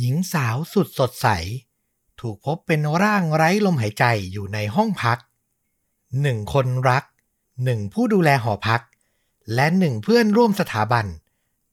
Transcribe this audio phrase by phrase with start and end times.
[0.00, 1.26] หญิงสาวสุดสดใส
[2.20, 5.18] ถูกพบเป็นร่างไร้ลมหายใจอยู่ในห้องพัก
[6.22, 7.04] หนึ่งคนรัก
[7.64, 8.82] หนึ่งผู้ดูแลหอพัก
[9.54, 11.06] และหนึ่งเพื่อนร่วมสถาบัน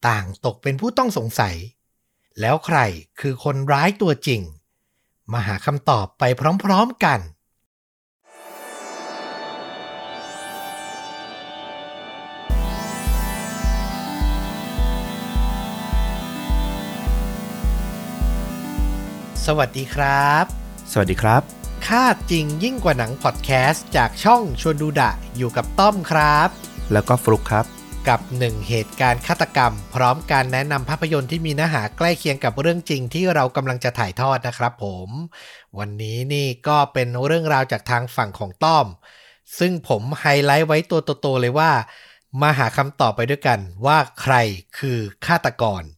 [0.07, 1.55] ต่างตกเป็นผู้ต้องสงสัย
[2.39, 2.77] แล้วใคร
[3.19, 4.41] คือคนร้ายตัวจริง
[5.31, 6.23] มาหาคำตอบไป
[6.63, 7.19] พร้อมๆกัน
[19.51, 20.45] สวัสดีครับ
[20.91, 21.41] สวัสดีครับ
[21.87, 26.49] ค่าจริงยิ่งกว่าหนังพอดแคสต์จากช่องชวนดูดะอยู่กับต้อมครับ
[26.91, 27.65] แล้วก็ฟลุกครับ
[28.09, 35.09] กับหนึ่งเหตุการณ์ฆาตกรรม พร้อมการแนะนำภาพยนตร์ที่มีเนื้อหาใกล้เคียงกับเรื่องจริงที่เรากำลังจะถ่ายทอดนะครับผม
[35.79, 38.85] วันนี้นี่ก็เป็นเรื่องราวจากทางฝั่งของต้อม
[39.59, 41.71] ซึ่งผมไฮไลท์ไว้ตัวโตๆเลยว่า
[42.41, 44.35] มาหาคำตอบไปด้วยกันว่าใคร
[44.79, 45.96] คือฆาตกรอือหือ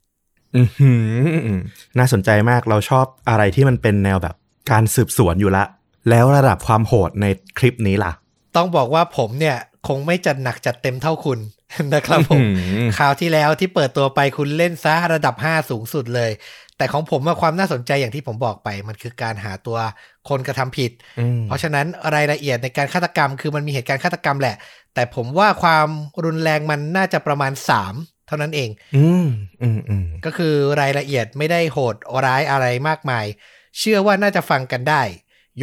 [1.98, 4.36] น่าสนใจมากเราชอบอะไรที่มันเป็นแนวแบบ
[4.72, 5.64] การสืบสวนอยู่ละ
[6.10, 7.26] แล้วระดับความโหดใน
[7.58, 8.12] คลิปนี้ล่ะ
[8.56, 11.40] ต้องบอกว่าผมเนี่ยคงไม่จัดหนักจัดเต็มเท่าคุณ
[11.94, 16.32] นะครับผมอื้อหือคราวที่แล้วที่เปิดตัวไปคุณเล่นซะระดับ 5 สูงสุดเลย
[16.78, 19.78] แต่ของผมว่าความน่าสนใจอย่างที่ผมบอกไป มันคือการหาตัว
[20.30, 24.56] คนกระทำผิดอืมเพราะฉะนั้นรายละเอียดในการฆาตกรรม คือมันมีเหตุการณ์ฆาตกรรมแหละ
[24.94, 25.88] แต่ผมว่าความ
[26.26, 27.52] รุนแรงมันน่าจะประมาณ
[27.88, 29.28] 3 เท่านั้นเอง อืม
[29.62, 33.26] อืมอืมก็คือรายละเอียดไม่ได้โหดร้ายอะไรมากมาย
[33.78, 35.04] เชื่อว่าน่าจะฟังกันได้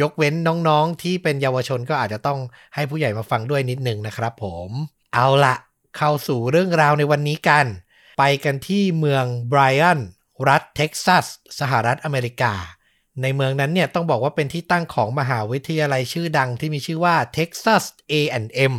[0.01, 2.39] ยกเว้นน้องๆที่เป็นเยาวชนก็อาจจะต้อง
[2.75, 4.69] ให้ผู้ใหญ่มาฟังด้วยนิดนึงนะครับผม
[5.13, 5.55] เอาละ
[5.97, 7.65] เข้าสู่เรื่องราวในวันนี้กัน
[8.17, 9.99] ไปกันที่เมืองไบรอัน
[10.49, 11.25] รัฐเท็กซัส
[11.59, 12.53] สหรัฐอเมริกา
[13.21, 18.73] ในเมืองนั้นเนี่ยต้องบอกว่าเป็นที่ตั้งของมหาวิทยาลัยชื่อดังที่มีชื่อว่า Texas A&M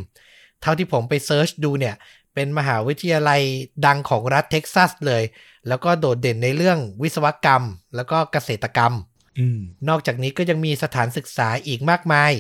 [0.63, 1.95] เท่าที่ผมไป search ดูเนี่ย
[2.39, 3.43] เป็นมหาวิทยาลัย
[3.87, 5.23] ดังของรัฐเท็กซัสเลย
[5.69, 7.63] แล้วก็โดดเด่นในเรื่องวิศวกรรม
[7.97, 8.93] แล้วก็เกษตรกรรม
[9.39, 12.33] อืมนอกจากนี้ก็ยังมีสถานศึกษาอีกมากมาย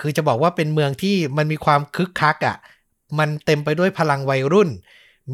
[0.00, 2.56] คือจะบอกว่าเป็นเมืองที่มันมีความคึกคักอะ่ะ
[3.18, 4.68] มันเต็มไปด้วยพลังวัยรุ่น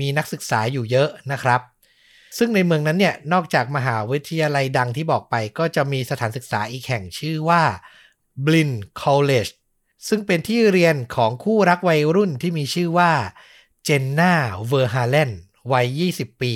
[0.00, 1.60] มีนักศึกษาอยู่เยอะนะครับ
[2.38, 7.62] ซึ่งในเมืองนั้นเนี่ย นอกจากมหาวิทยาลัยดังที่บอกไป ก็จะมีสถานศึกษาอีกแห่งชื่อว่า
[8.44, 8.72] Blinn
[9.02, 9.52] College
[10.08, 13.12] ซึ่งเป็นที่เรียนของคู่รักวัยรุ่นที่มีชื่อว่า
[13.84, 14.32] เจนน่า
[14.68, 15.30] เวอร์ฮาเลน
[15.72, 16.54] วัย 20 ปี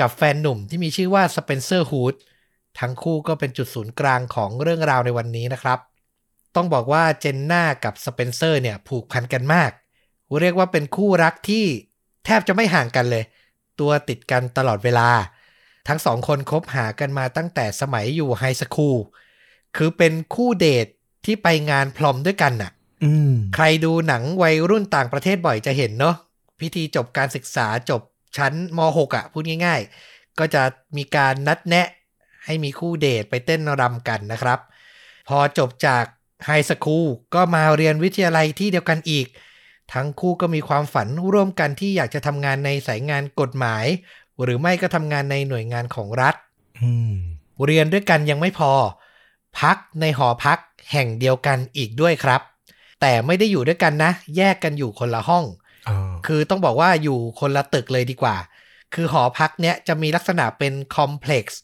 [0.00, 2.14] กับแฟนหนุ่มที่มีชื่อว่าสเปนเซอร์ฮูด
[2.80, 5.78] ทั้งคู่ก็เป็นจุดศูนย์กลางของเรื่องราวในวันนี้นะครับ
[6.56, 9.70] ต้องบอกว่าเจนน่ากับสเปนเซอร์เนี่ยผูกพันกันมาก
[10.40, 11.64] เรียกว่าเป็นคู่รักที่
[12.24, 13.24] แทบจะไม่ห่างกันเลย
[13.80, 15.08] ตัวติดกันตลอดเวลา
[15.88, 18.98] ทั้งสองคนคบหากันมาตั้งแต่สมัยอยู่ high school
[19.76, 20.86] คือเป็นคู่เดท
[21.24, 22.70] ที่ไปงานพรอมด้วยกันน่ะ
[23.04, 26.16] อืมใครดูหนังวัยรุ่นต่างประเทศบ่อยจะเห็นเนาะ
[26.60, 28.02] พิธีจบการศึกษาจบ
[28.36, 29.80] ชั้นม .6 อะพูดง่าย
[30.10, 30.62] ๆ ก็จะ
[30.96, 31.86] มีการนัดแนะ
[32.44, 34.58] ให้มีคู่เดทไปเต้นรำกันนะครับ
[35.28, 36.04] พอจบจาก
[36.46, 39.26] ไฮสคูลก็มาเรียนวิทยาลัยที่เดียวกันอีก
[39.92, 43.84] ทั้งคู่ก็มีความฝันร่วมกันที่อยากจะทำงานในสายงานกฎหมาย
[44.42, 46.34] หรือไม่ก็ทำงานในหน่วยงานของรัฐ
[46.82, 47.14] อืม
[47.64, 48.72] เรียนด้วยกันยังไม่พอ
[49.60, 50.58] พักในหอพัก
[50.92, 52.40] แห่งเดียวกันอีกด้วยครับ
[53.00, 55.65] แต่ไม่ได้อยู่ด้วยกันนะ แยกกันอยู่คนละห้องอ๋อ
[56.26, 58.36] คือต้องบอกว่าอยู่คนละตึกเลยดีกว่า
[58.94, 61.60] คือหอพักเนี้ยจะมีลักษณะเป็นคอมเพล็กซ์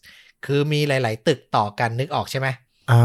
[0.47, 2.49] คือมีหลาย ๆ ตึกต่อกันนึกออกใช่ไหม
[2.93, 3.03] อ๋อ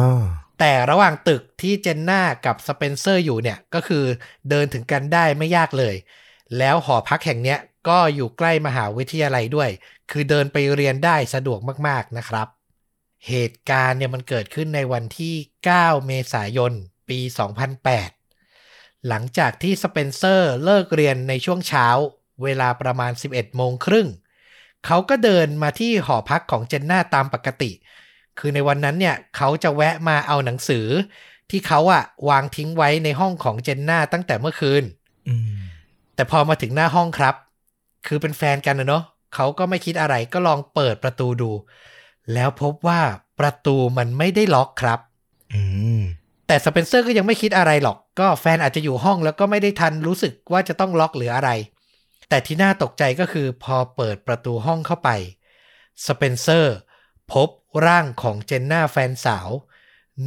[0.59, 4.03] แต่ระหว่างตึกที่เจนน่ากับสเปนเซอร์อยู่เนี่ยก็คือ
[4.49, 5.95] เดินถึงกันได้ไม่ยากเลย
[6.57, 9.69] แล้วหอพักแห่งเนี้ยก็อยู่ใกล้มหาวิทยาลัยด้วย
[10.11, 12.47] คือเดินไปเรียนได้สะดวกมากๆนะครับ
[13.27, 15.35] เหตุการณ์เนี่ยมันเกิดขึ้นในวันที่
[15.71, 16.71] 9 เมษายน
[17.09, 17.19] ปี
[17.73, 18.16] 2008
[19.07, 21.87] หลังจากที่สเปนเซอร์เลิกเรียนในช่วงเช้า
[22.43, 24.07] เวลาประมาณ 11 โมงครึ่ง
[24.85, 27.71] เขาก็เดินมาที่หอพักของเจนน่าตามปกติ
[28.39, 30.87] คือในวันนั้นเนี่ยเขาจะแวะมาเอาหนังสือ
[31.49, 34.83] ที่เขาอะวางทิ้งไว้ในห้องของเจนน่าตั้งแต่เมื่อคืน
[35.29, 35.57] อืม
[36.15, 37.35] แต่พอมาถึงหน้าห้องครับ
[38.07, 39.03] คือเป็นแฟนกันนะเนาะ
[39.35, 41.51] เขาก็ไม่คิดอะไรก็ลองเปิดประตูดู
[42.33, 43.01] แล้วพบว่า
[43.39, 44.99] ประตูมันไม่ได้ล็อกครับ
[45.53, 45.61] อื
[45.99, 46.01] ม
[46.47, 51.49] แต่สเปนเซอร์ก็ยังไม่คิดอะไรหรอก ก็แฟนอาจจะอยู่ห้องแล้วก็ไม่ได้ทันรู้สึกว่าจะต้องล็อกหรืออะไร
[52.29, 55.09] แต่ที่น่าตกใจก็คือพอเปิดประตูห้องเข้าไป
[56.05, 56.75] สเปนเซอร์
[57.31, 57.49] พบ
[57.85, 59.49] ร่างของเจนน่าแฟนสาว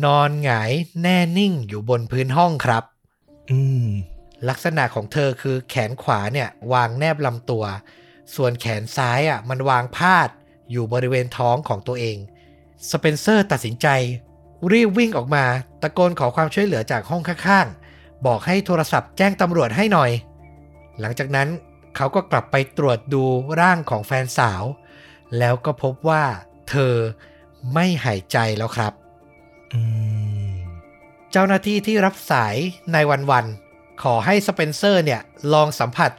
[0.04, 0.72] นอนหงาย
[1.02, 2.84] แน่นิ่งอยู่บนพื้นห้องครับ
[3.50, 3.86] อืม
[4.48, 7.64] ลักษณะของเธอคือแขนขวาเนี่ย วางแนบลำตัว
[8.34, 10.28] ส่วนแขนซ้ายอะ มันวางพาด
[10.70, 12.16] อยู่บริเวณท้องของตัวเอง
[12.90, 13.88] สเปนเซอร์ตัดสินใจ
[14.72, 15.44] รีบวิ่งออกมา
[15.82, 20.10] ตะโกนขอความช่วยเหลือจากห้องข้างๆ บอกให้โทรศัพท์แจ้งตำรวจให้หน่อย
[21.00, 21.48] หลังจากนั้น
[21.96, 23.24] เขาก็กลับไปตรวจดู
[23.60, 24.62] ร่างของแฟนสาว
[25.38, 26.24] แล้วก็พบว่า
[26.70, 26.94] เธอ
[27.74, 28.92] ไม่หายใจแล้วครับ
[29.72, 29.80] อื
[30.48, 30.50] ม
[31.30, 32.56] เจ้าหน้าที่ที่รับสาย
[32.92, 35.20] ในวันวันๆขอให้สเปนเซอร์เนี่ย
[35.52, 36.10] ลองสัมผัส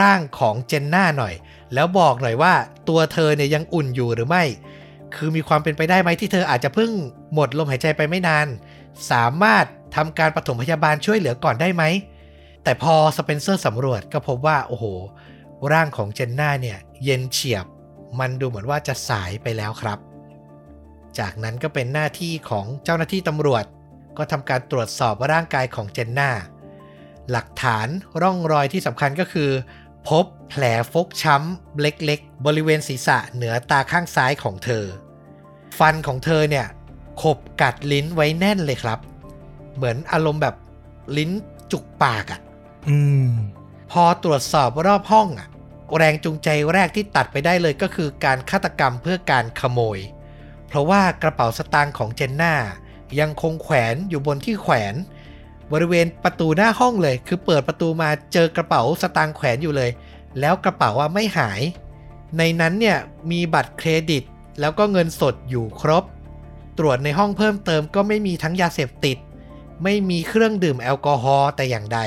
[0.00, 1.34] ร่างของเจนน่าหน่อย
[1.74, 2.54] แล้วบอกหน่อยว่า
[2.88, 4.44] ตัวเธอเนี่ยยังอุ่นอยู่หรือไม่
[5.14, 6.90] คือมีความเป็นไปได้ไหมที่เธออาจจะเพิ่ง
[7.34, 8.46] หมดลมหายใจไปไม่นาน
[9.10, 9.64] สามารถ
[9.96, 11.82] ทำการปฐมพยาบาลช่วยเหลือก่อนได้ไหม
[12.64, 14.84] แต่พอสเปนเซอร์สำรวจก็พบว่า โอ้โห
[15.72, 17.66] ร่างของเจนน่าเนี่ย เย็นเฉียบ
[18.20, 19.98] มันดูเหมือนว่าจะสายไปแล้วครับ
[21.18, 23.64] จากนั้นก็เป็นหน้าที่ของเจ้าหน้าที่ตำรวจ
[24.16, 26.30] ก็ทำการตรวจสอบร่างกายของเจนน่า
[27.30, 27.88] หลักฐาน
[28.22, 29.50] ร่องรอยที่สำคัญก็คือ
[30.08, 34.84] พบแผลฟกช้ำเล็กๆ บริเวณศีรษะเหนือตาข้างซ้ายของเธอ
[35.78, 36.66] ฟันของเธอเนี่ย
[37.22, 38.98] ขบกัดลิ้นไว้แน่นเลยครับ
[39.76, 40.54] เหมือนอารมณ์แบบ
[41.16, 41.30] ลิ้น
[41.72, 42.40] จุกปากอะ่ะ
[42.88, 43.30] อืม
[43.92, 45.48] พอตรวจสอบรอบห้องอะ
[45.96, 49.98] แรงจูงใจแรกที่ตัดไปได้เลยก็คือการฆาตกรรมเพื่อการขโมย
[50.68, 52.54] เพราะว่ากระเป๋าสตางค์ของเจนน่า
[53.20, 54.94] ยังคงแขวนอยู่บนที่แขวน
[55.72, 59.90] บริเวณประตูหน้าห้องเลย คือเปิดประตูมาเจอกระเป๋าสตางค์แขวนอยู่เลย
[60.40, 61.60] แล้วกระเป๋าว่าไม่หาย
[62.38, 62.98] ในนั้นเนี่ย
[63.30, 64.22] มีบัตรเครดิต
[64.60, 66.04] แล้วก็เงินสดอยู่ครบ
[66.78, 69.18] ตรวจในห้องเพิ่มเติมก็ไม่มีทั้งยาเสพติด
[69.82, 72.00] ไม่มีเครื่องดื่มแอลกอฮอล์แต่อย่างใด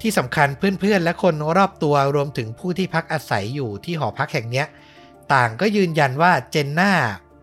[0.00, 4.64] ที่สำคัญเพื่อนๆ และคนรอบตัวรวมถึงผู้ที่พักอาศัยอยู่ที่หอพักแห่งนี้
[5.32, 6.92] ต่างก็ยืนยันว่าเจนน่า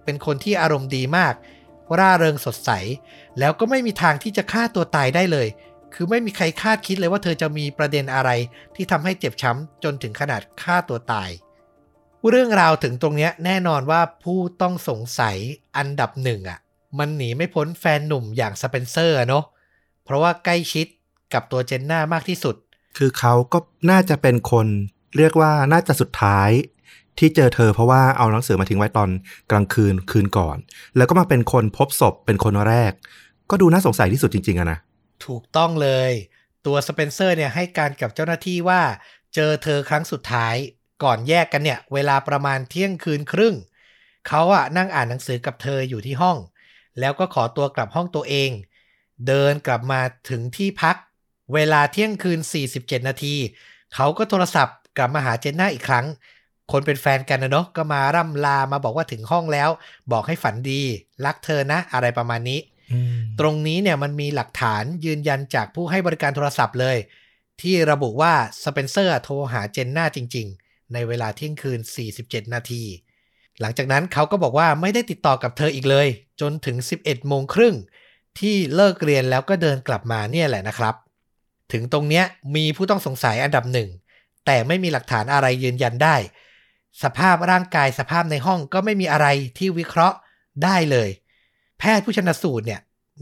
[0.03, 1.33] เป็นคนที่อารมณ์ดีมาก
[1.99, 2.69] ร่าเริงสดใส
[3.39, 5.47] แล้วก็ไม่มีทางที่จะฆ่าตัวตายได้เลย
[5.93, 8.29] คือไม่มีใครคาดคิดเลยว่าเธอจะมีประเด็นอะไร
[8.75, 11.29] ที่ทำให้เจ็บช้ำจนถึงขนาดฆ่าตัวตาย
[12.27, 15.37] เรื่องราวถึงตรงเนี้ยแน่นอนว่าผู้ต้องสงสัย
[15.77, 16.59] อันดับหนึ่งอะ
[16.99, 19.45] มันหนีไม่พ้นแฟนหนุ่มอย่างสเปนเซอร์อะเนาะ
[20.03, 20.87] เพราะว่าใกล้ชิด
[21.33, 22.55] กับตัวเจนน่ามากที่สุด
[22.97, 23.59] คือเขาก็
[23.91, 24.67] น่าจะเป็นคน
[25.17, 26.49] เรียกว่าน่าจะสุดท้าย
[27.19, 29.09] ที่เจอเธอเพราะว่าเอาหนังสือมาทิ้งไว้ตอน
[29.51, 30.57] กลางคืนคืนก่อน
[30.97, 32.91] แล้วก็มาเป็นคนพบศพเป็นคนแรก
[33.49, 34.79] ก็ดูน่าสงสัยที่สุดจริงๆอะนะ
[35.25, 36.11] ถูกต้องเลย
[36.65, 38.81] ตัวสเปนเซอร์เนี่ยให้การกับเจ้าหน้าที่ว่า
[39.35, 40.55] เจอเธอครั้งสุดท้าย
[41.03, 43.55] ก่อนแยกกันเนี่ย เวลาประมาณเที่ยงคืนครึ่ง
[44.27, 46.37] เขาอะนั่งอ่านหนังสือกับเธออยู่ที่ห้อง
[46.99, 48.51] แล้วก็ขอตัวกลับห้องตัวเอง
[49.27, 50.95] เดินกลับมาถึงที่พัก
[51.53, 52.39] เวลาเที่ยงคืน
[52.73, 53.35] 47 นาที
[53.95, 56.05] เขาก็โทรศัพท์กลับมาหาเจนน่าอีกครั้ง
[56.71, 59.69] คนเป็นแฟนกันนะเนาะก็มาร่ำลามาบอกว่าถึงห้องแล้ว
[60.11, 60.81] บอกให้ฝันดี
[61.25, 62.59] รักเธอนะอะไรประมาณนี้
[63.39, 66.97] ตรงนี้เนี่ยมันมีหลักฐานยืนยันจากผู้ให้บริการโทรศัพท์เลย
[67.61, 71.79] ที่ระบุว่าสเปนเซอร์โทรหาเจนน่าจริง ๆ ในเวลาเที่ยงคืน
[72.15, 72.83] 47 นาที
[73.61, 76.07] หลังจากนั้นเขาก็บอกว่าไม่ได้ติดต่อกับเธออีกเลย
[76.41, 77.75] จนถึง 11 โมงครึ่ง
[78.39, 80.95] ที่เลิกเรียนแล้วก็เดินกลับมาเนี่ยแหละนะครับ
[81.71, 82.25] ถึงตรงเนี้ย
[82.55, 83.89] มีผู้ต้องสงสัยอันดับหนึ่ง
[84.45, 86.15] แต่ไม่มีหลักฐานอะไรยืนยันได้
[87.03, 89.27] สภาพร่างกายสภาพในห้องก็ไม่มีอะไร
[89.57, 90.17] ที่วิเคราะห์
[90.63, 91.09] ได้เลย
[91.79, 92.81] แพทย์ผู้ชนสูตรเนี่ย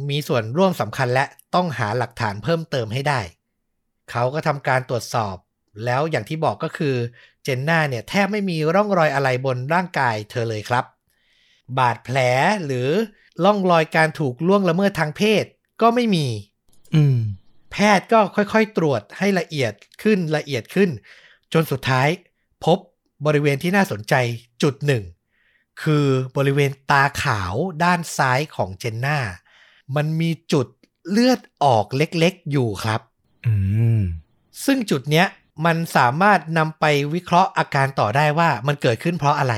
[0.10, 1.26] มีส่วนร่วมสำคัญและ
[1.56, 3.22] ต้องหาหลักฐานเพิ่มเติมให้ได้
[4.12, 5.36] เขาก็ทำการตรวจสอบ
[5.86, 6.96] แล้วอย่างที่บอกก็คือ
[7.48, 10.86] จนน่าเนี่ยแทบไม่มีร่องรอยอะไรบนร่างกายเธอเลยครับ
[11.78, 12.18] บาดแผล
[12.66, 12.90] หรือ
[13.44, 15.46] ร่องรอยการถูกล่วงละเมิดทางเพศ
[15.82, 16.28] ก็ไม่มี
[16.96, 17.18] อืม
[17.72, 19.74] แพทย์ก็ค่อยๆตรวจให้ละเอียด
[20.04, 20.90] ขึ้นละเอียดขึ้น
[21.54, 22.08] จนสุดท้าย
[22.66, 22.78] พบ
[23.26, 24.14] บริเวณที่น่าสนใจ
[24.64, 25.04] จุดหนึ่ง
[25.84, 26.06] คือ
[26.38, 27.54] บริเวณตาขาว
[27.84, 29.20] ด้านซ้ายของเจนน่า
[29.96, 30.68] มันมีจุด
[31.10, 33.02] เลือดออกเล็กๆอยู่ครับ
[33.48, 33.54] อื
[34.00, 34.02] ม
[34.66, 35.28] ซึ่งจุดเนี้ย
[35.66, 39.56] มันสามารถนำไปวิเคราะห์อาการต่อได้ว่ามันเกิดขึ้นเพราะอะไร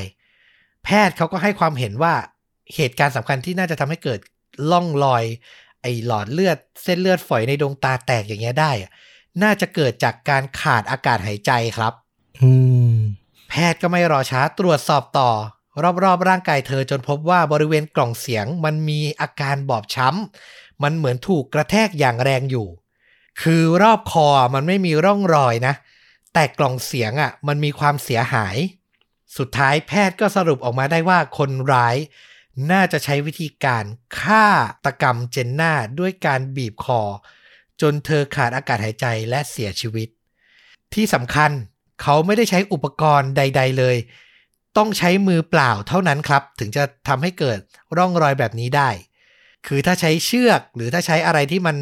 [0.84, 2.13] แพทย์เขาก็ให้ความเห็นว่า
[2.75, 4.20] เหตุการณ์สำคัญที่น่าจะทำให้เกิด
[4.72, 5.24] ล่องรอย
[5.82, 8.91] ไอหลอดเลือดเส้นเลือดฝอยในดวงตาแตกอย่างเงี้ยได้อะ
[9.44, 11.94] น่าจะเกิดจากการขาดอากาศหายใจครับ
[13.50, 15.32] แพทย์ก็ไม่รอช้าตรวจสอบต่อ
[16.03, 22.68] รอบๆร่างกายเธอจนพบว่าบริเวณกล่องเสียงมันมีอาการบอบช้ำมันเหมือนถูกกระแทกอย่างแรงอยู่
[23.41, 25.75] คือรอบคอมันไม่มีร่องรอยนะ
[26.34, 28.58] แต่กล่องเสียงอะมันมีความเสียหาย
[29.38, 31.96] สุดท้ายแพทย์ก็สรุปออกมาได้ว่าคนร้าย
[32.72, 33.84] น่าจะใช้วิธีการ
[34.19, 34.46] ฆ่า
[34.86, 37.01] ตะกรรมเจนน่าด้วยการบีบคอ
[37.81, 40.08] จนเธอขาดอากาศหายใจและเสียชีวิต
[40.93, 41.51] ที่สำคัญ
[42.01, 43.98] เขาไม่ได้ใช้อุปกรณ์ใด ๆเลย
[44.77, 47.60] ต้องใช้มือเปล่าเท่านั้นครับ ถึงจะทำให้เกิด
[47.98, 48.89] ร่องรอยแบบนี้ได้
[49.67, 51.75] คือถ้าใช้เชือกหรือถ้าใช้อะไรที่มัน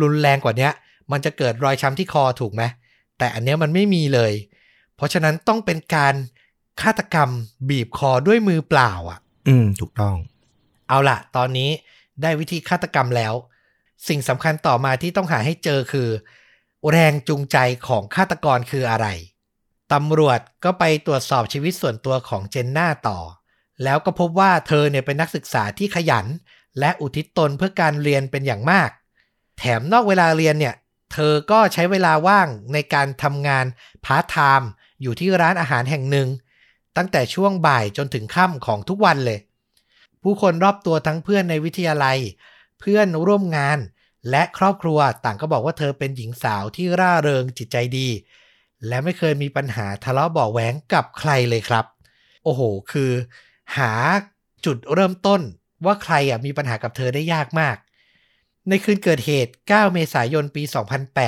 [0.00, 0.70] รุนแรงกว่านี้
[1.12, 2.62] มันจะเกิดรอยช้ำที่คอถูกไหม
[3.18, 4.32] แต่อันเนี้ยมันไม่มีเลย
[4.96, 6.14] เพราะฉะนั้นต้องเป็นการ
[6.82, 7.30] ฆาตกรรม
[7.68, 9.18] บีบคอด้วยมือเปล่าอะ
[9.48, 10.16] อืม ถูกต้อง
[10.88, 11.70] เอาล่ะตอนนี้
[12.22, 13.34] ได้วิธีฆาตกรรมแล้ว
[14.08, 16.08] สิ่งสำคัญต่อมาที่ต้องหาให้เจอคือ
[16.90, 17.56] แรงจูงใจ
[17.88, 19.06] ของฆาตกรคืออะไร
[19.92, 23.18] ตำรวจก็ไปตรวจสอบชีวิตส่วนตัวของเจนน่าต่อ
[23.84, 26.26] แล้วก็พบว่าเธอเนี่ยเป็นนักศึกษาที่ขยัน
[26.78, 28.90] และอุทิศตนเพื่อการเรียนเป็นอย่างมาก
[29.58, 30.74] แถมนอกเวลาเรียนเนี่ย
[31.12, 33.66] เธอก็ใช้เวลาว่างในการทำงาน
[34.04, 34.70] พาร์ทไทม์
[35.02, 36.28] อยู่ที่ร้านอาหารแห่งหนึ่ง
[36.96, 39.38] ตั้งแต่ช่วงบ่ายจนถึงค่ำของทุกวันเลย
[40.22, 42.18] ผู้คนรอบตัวทั้งเพื่อนในวิทยาลัย
[42.80, 43.78] เพื่อนร่วมงาน
[44.30, 48.08] และครอบครัวต่างก็บอกว่าเธอเป็นหญิงสาวที่ร่าเริงจิตใจดี
[48.88, 51.84] และไม่เคยมีปัญหาทะเลาะเบาะแหวงกับใครเลยครับ
[52.44, 52.60] โอ้โห
[52.92, 53.12] คือ
[53.78, 53.92] หา
[54.64, 55.40] จุดเริ่มต้น
[55.84, 57.76] ว่าใครอะมีปัญหากับเธอได้ยากมาก
[58.68, 60.62] ในคืนเกิดเหตุ 9 เมษายนปี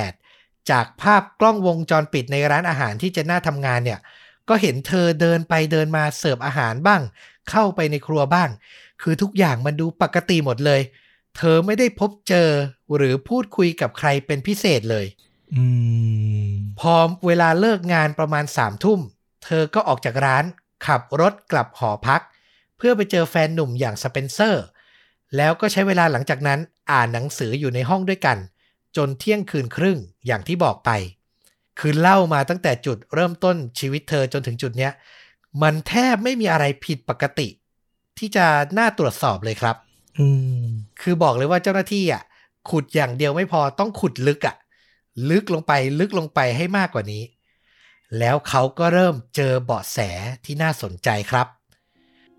[0.03, 3.99] 2008 จากภาพกล้องวงจรปิดในร้านอาหารที่เจนน่าทำงานเนี่ย
[4.49, 7.01] ก็เห็นเธอเดินไปเดินมาเสิร์ฟอาหารบ้าง
[7.49, 8.49] เข้าไปในครัวบ้าง
[9.01, 10.81] คือทุกอย่างมันดูปกติหมดเลย
[11.37, 12.49] เธอไม่ได้พบเจอ
[12.95, 15.05] หรือพูดคุยกับใครเป็นพิเศษเลย
[15.53, 15.63] อื
[16.47, 16.93] มพอ
[17.27, 18.99] เวลาเลิกงานประมาณสามทุ่ม
[19.45, 20.43] เธอก็ออกจากร้าน
[20.85, 22.21] ขับรถกลับหอพัก
[22.77, 24.63] เพื่อไปเจอแฟนหนุ่มอย่างสเปนเซอร์
[25.35, 26.59] แล้วก็ใช้เวลาหลังจากนั้น
[26.91, 28.37] อ่านหนังสืออยู่ในห้องด้วยกัน
[28.97, 30.89] จนเที่ยงคืนครึ่งอย่างที่บอกไป
[31.79, 34.93] คือเล่ามาตั้งแต่จุดเริ่มต้นชีวิตเธอจนถึงจุดเนี้ย
[35.61, 37.47] มันแทบไม่มีอะไรผิดปกติ
[38.17, 38.45] ที่จะ
[38.77, 39.75] น่าตรวจสอบเลยครับ
[40.19, 40.27] อื
[40.63, 40.65] ม
[41.01, 42.23] คือบอกเลยว่าเจ้าหน้าที่อะ
[42.69, 44.55] ขุดอย่างเดียวไม่พอต้องขุดลึกอะ
[45.29, 47.23] ลึกลงไปลึกลงไปให้มากกว่านี้
[48.19, 49.99] แล้วเขาก็เริ่มเจอเบาะแส
[50.45, 51.47] ที่น่าสนใจครับ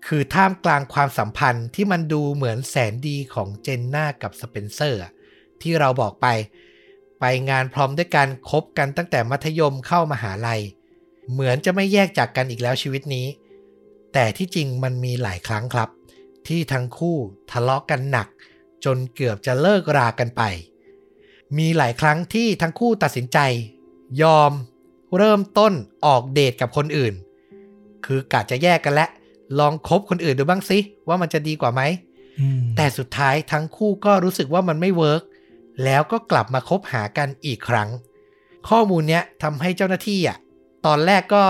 [0.07, 5.01] คือท่ามกลางความสัมพันธ์ที่มันดูเหมือนแสนดีของเจนน่ากับสเปนเซอร์
[5.61, 6.27] ที่เราบอกไป
[7.19, 10.61] ไปงานพร้อมด้วยกันคบกันตั้งแต่มัธยมเข้ามาหาลัย
[11.31, 13.27] เหมือนจะไม่แยกจากกันอีกแล้วชีวิตนี้
[14.13, 15.89] แต่ที่จริงมันมีหลายครั้งครับ
[16.47, 17.17] ที่ทั้งคู่
[17.51, 18.27] ทะเลาะกันหนัก
[18.85, 20.41] จนเกือบจะเลิกรากันไป
[21.57, 23.39] มีหลายครั้งที่ทั้งคู่ตัดสินใจ
[24.21, 24.51] ยอม
[25.17, 25.73] เริ่มต้น
[26.05, 27.13] ออกเดทกับคนอื่น
[28.05, 29.09] คือกะจะแยกกันแล้ว
[29.59, 31.81] ลองคบคนอื่นดูบ้างสิว่ามันจะดีกว่าไหม
[32.39, 35.23] อืมแต่สุดท้ายทั้งคู่ก็รู้สึกว่ามันไม่ work
[35.85, 37.89] แล้วก็กลับมาคบหากันอีกครั้ง
[38.69, 40.37] ข้อมูลเนี้ยทำให้เจ้าหน้าที่อะ
[40.85, 41.43] ตอนแรกก็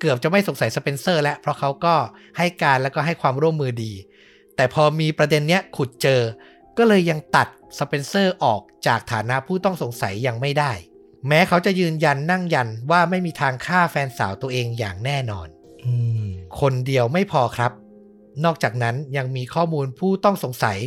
[0.00, 1.94] เกือบจะไม่สงสัยสเปนเซอร์ แล้ว เพราะเขาก็
[2.38, 3.92] ให้การแล้วก็ให้ความร่วมมือดี
[4.56, 6.20] แต่พอมีประเด็นเนี้ยขุดเจอ
[6.78, 7.48] ก็เลยยังตัด
[7.78, 10.72] สเปนเซอร์ออกจากฐานะผู้ต้องสงสัยยังไม่ได้
[11.28, 15.55] แม้เขาจะยืนยันนั่งยันว่าไม่มีทางฆ่าแฟนสาวตัวเองอย่างแน่นอนอืม
[16.60, 17.72] คนเดียวไม่พอครับ
[18.44, 20.78] นอกจากนั้นยังมีข้อมูลผู้ต้องสงสัย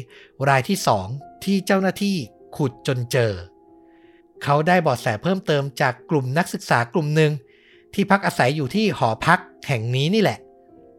[0.50, 1.08] รายที่สอง
[1.44, 2.16] ที่เจ้าหน้าที่
[2.56, 3.34] ขุดจนเจอ
[4.44, 7.32] เขาได้เบาะแสเพิ่มเติมจากกลุ่มนักศึกษากลุ่มหนึ่ง
[7.94, 10.40] ที่พักอาศัยอยู่ที่หอพักแห่งนี้นี่แหละ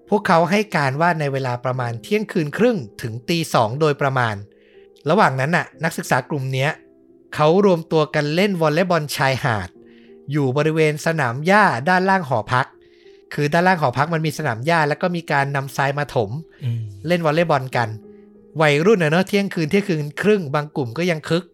[0.08, 4.34] พวกเขาให้การว่าในเวลาประมาณเที่ยงคืนครึ่งถึงตีสองโดยประมาณ
[5.10, 6.68] ระหว่างนั้นน่ะ นักศึกษากลุ่มนี้
[7.34, 9.68] เขารวมตัวกันเล่นวอลเลย์บอลชายหาด
[10.30, 12.66] อยู่บริเวณสนามหญ้าด้านล่างหอพัก
[13.34, 16.30] คือด้านล่างหอพักมันมีสนามหญ้าแล้วก็มีการนำทรายมาถม
[16.64, 17.88] อืมเล่นวอลเลย์บอลกัน
[18.60, 21.44] วัยรุ่นนะเนอะเที่ยงคืนเที่ยงคืนครึ่งบางกลุ่มก็ยังคึก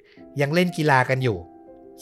[0.41, 1.39] ยังเล่นกีฬากันอยู่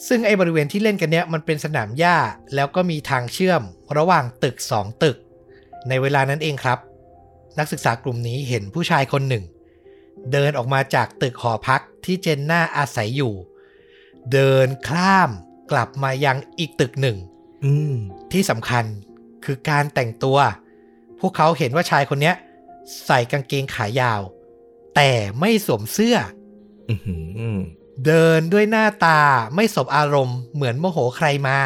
[0.07, 2.17] ซึ่งไอ้บริเวณที่เล่นกันเนี้ยมันเป็นสนามหญ้า
[2.55, 3.61] แล้วก็มีทางเชื่อม
[3.97, 5.17] ระหว่างตึก2ตึก
[5.89, 6.79] ในเวลานั้นเองครับ
[7.59, 9.43] นักศึกษากลุ่มนี้เห็นผู้ชายคนหนึ่ง
[10.31, 13.33] เดินออกมาจากตึกหอพักที่เจนน่าอาศัยอยู่
[14.31, 15.29] เดินข้าม
[15.71, 17.17] กลับมายังอีกตึกหนึ่ง
[17.65, 17.95] อืม
[18.31, 18.85] ที่สำคัญ
[19.45, 20.37] คือการแต่งตัว
[21.19, 22.35] พวกเขาเห็นว่าชายคนเนี้ย
[23.05, 24.21] ใส่กางเกงขายาว
[24.95, 26.17] แต่ไม่สวมเสื้อ
[26.89, 26.95] อื
[27.57, 27.59] ม
[28.05, 29.21] เดินด้วยหน้าตา
[29.55, 31.57] ไม่สบอารมณ์เหมือนโมโหใครมา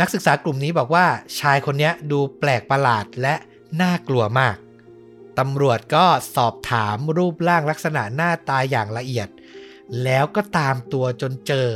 [0.00, 1.06] นักศึกษากลุ่มนี้บอกว่า
[1.40, 3.34] ชายคนเนี้ยดูแปลกประหลาดและ
[3.80, 4.56] น่ากลัวมาก
[5.38, 6.06] ตำรวจก็
[6.36, 9.28] สอบถามรูปร่างลักษณะหน้าตาอย่างละเอียด
[10.04, 11.68] แล้วก็ตามตัวจนเจอ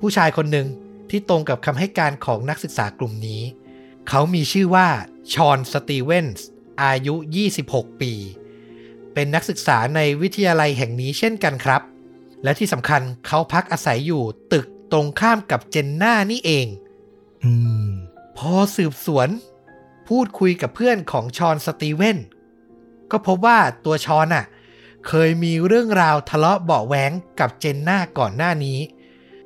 [0.00, 0.66] ผู้ชายคนหนึ่ง
[1.10, 3.42] ที่ตรงกับคำให้การของนักศึกษากลุ่มนี้
[4.08, 4.88] เขามีชื่อว่า
[5.32, 6.46] ชอนสตีเวนส์
[6.82, 7.14] อายุ
[7.56, 8.12] 26 ปี
[9.14, 11.82] เป็นนักศึกษาในวิทยาลัยแห่งนี้เช่นกันครับ
[12.42, 14.22] และที่สำคัญเขาพักอาศัยอยู่
[14.52, 16.66] ตึกตรงข้ามกับเจนน่านี่เอง
[17.44, 17.52] อื
[17.86, 17.88] ม
[18.36, 19.28] พอสืบสวน
[20.08, 22.18] พูดคุยกับเพื่อนของชอนสตีเวน
[23.10, 24.46] ก็พบว่าตัวชอนน่ะ
[25.06, 28.78] เคยมีเรื่องราวทะเลาะเบาะแว้งกับเจนน่าก่อนหน้านี้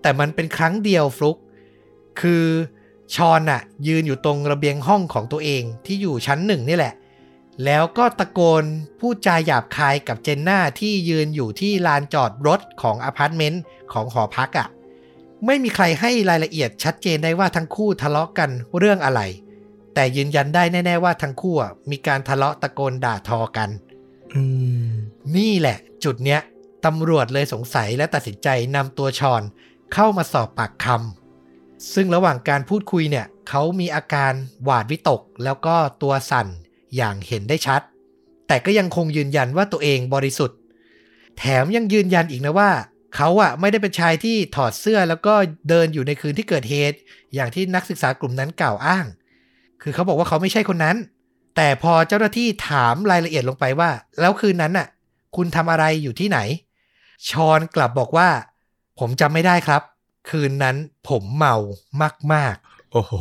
[0.03, 1.37] แต่มันเป็นครั้งเดียวฟลุก
[2.21, 2.45] คือ
[3.15, 6.95] ชอนน่ะยืนอยู่ตรงระเบียงห้องของตัวเองที่อยู่ชั้นหนึ่งนี่แหละ
[7.65, 8.65] แล้วก็ตะโกน
[9.01, 13.63] พูดจาหยาบคายกับเจนน่าที่ยืนอยู่ที่ลานจอดรถของอพาร์ตเมนต์
[13.93, 14.69] ของหอพักอะ่ะ
[15.47, 19.21] ไม่มีใครให้รายละเอียดชัดเจนได้ว่าทั้งคู่ทะเลาะกันเรื่องอะไร
[19.95, 23.71] แต่ยืนยันได้แน่ ๆ ว่าทั้งคู่อะมีการทะเลาะตะโกนด่าทอกัน
[24.35, 24.43] อื
[24.87, 24.91] ม
[25.37, 26.41] นี่แหละ จุดเนี้ย
[26.85, 29.43] ตำรวจเลยสงสัยและตัดสินใจนำตัวชอน
[29.95, 31.20] เข้ามาสอบปากคำ
[31.95, 34.33] ซึ่งระหว่างการพูดคุยเนี่ยเขามีอาการ
[34.65, 36.49] หวาดวิตก แล้วก็ตัวสั่น
[36.97, 37.81] อย่างเห็นได้ชัด
[38.49, 40.59] แต่ก็ยังคงยืนยันว่าตัวเองบริสุทธิ์
[41.39, 42.71] แถมยังยืนยันอีกนะว่า
[43.17, 45.35] เขาอะไม่ได้เป็นชายที่ถอดเสื้อแล้วก็
[45.69, 46.97] เดินอยู่ในคืนที่เกิดเหตุ
[47.35, 49.07] อย่างที่นักศึกษากลุ่มนั้นกล่าวอ้าง
[49.83, 50.97] คือเขาบอกว่าเขาไม่ใช่คนนั้น
[51.57, 54.87] แต่พอเจ้าหน้าที่ถามรายละเอียดลงไปว่า แล้วคืนนั้นน่ะ
[55.37, 56.39] คุณทำอะไรอยู่ที่ไหน
[57.31, 58.29] ชอนกลับบอกว่า
[58.99, 59.83] ผมจำไม่ได้ครับ
[60.29, 60.77] คืนนั้น
[61.09, 61.57] ผมเมา
[62.33, 62.57] มาก
[62.93, 63.15] โอ้โห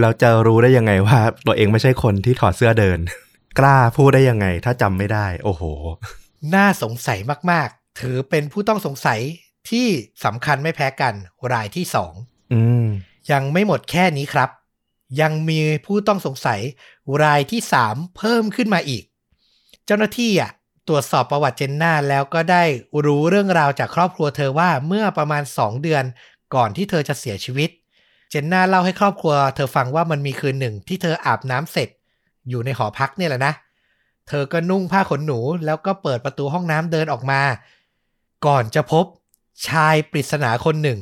[0.00, 2.98] เราจะรู้ได้ยังไงว่า ตัวเองไม่ใช่คนที่ถอดเสื้อเดิน
[3.58, 7.18] กล้าพูดได้ยังไง ถ้าจำไม่ได้ โอ้โหๆน่าสงสัย
[7.50, 9.20] มากๆ ถือเป็นผู้ต้องสงสัย
[9.70, 9.86] ที่
[10.24, 11.14] สำคัญไม่แพ้กัน
[11.52, 12.12] รายที่สอง
[12.52, 12.86] อืม
[13.32, 14.50] ยังไม่หมดแค่นี้ครับ
[15.20, 16.60] ยังมีผู้ต้องสงสัย
[17.22, 19.04] รายที่3เพิ่มขึ้นมาอีก
[19.86, 20.52] เจ้าหน้าที่อะ
[20.88, 22.64] ตรวจสอบประวัติเจนน่าแล้วก็ได้
[23.04, 26.04] รู้เรื่องราวจากครอบครัวเธอว่าเมื่อประมาณ 2 เดือน
[26.54, 27.70] ก่อนที่เธอจะเสียชีวิต
[28.30, 31.88] เจนน่าเล่าให้ครอบครัวเธอฟังว่ามันมีคืนหนึ่งที่เธออาบน้ำเสร็จ
[32.48, 33.52] อยู่ในหอพักเนี่ยแหละนะ
[34.28, 37.40] เธอก็นุ่งผ้าขนหนูแล้วก็เปิดประตูห้องน้ำเดินออกมา
[38.46, 39.04] ก่อนจะพบ
[39.68, 40.98] ชายปริศนาคนหนึ่ง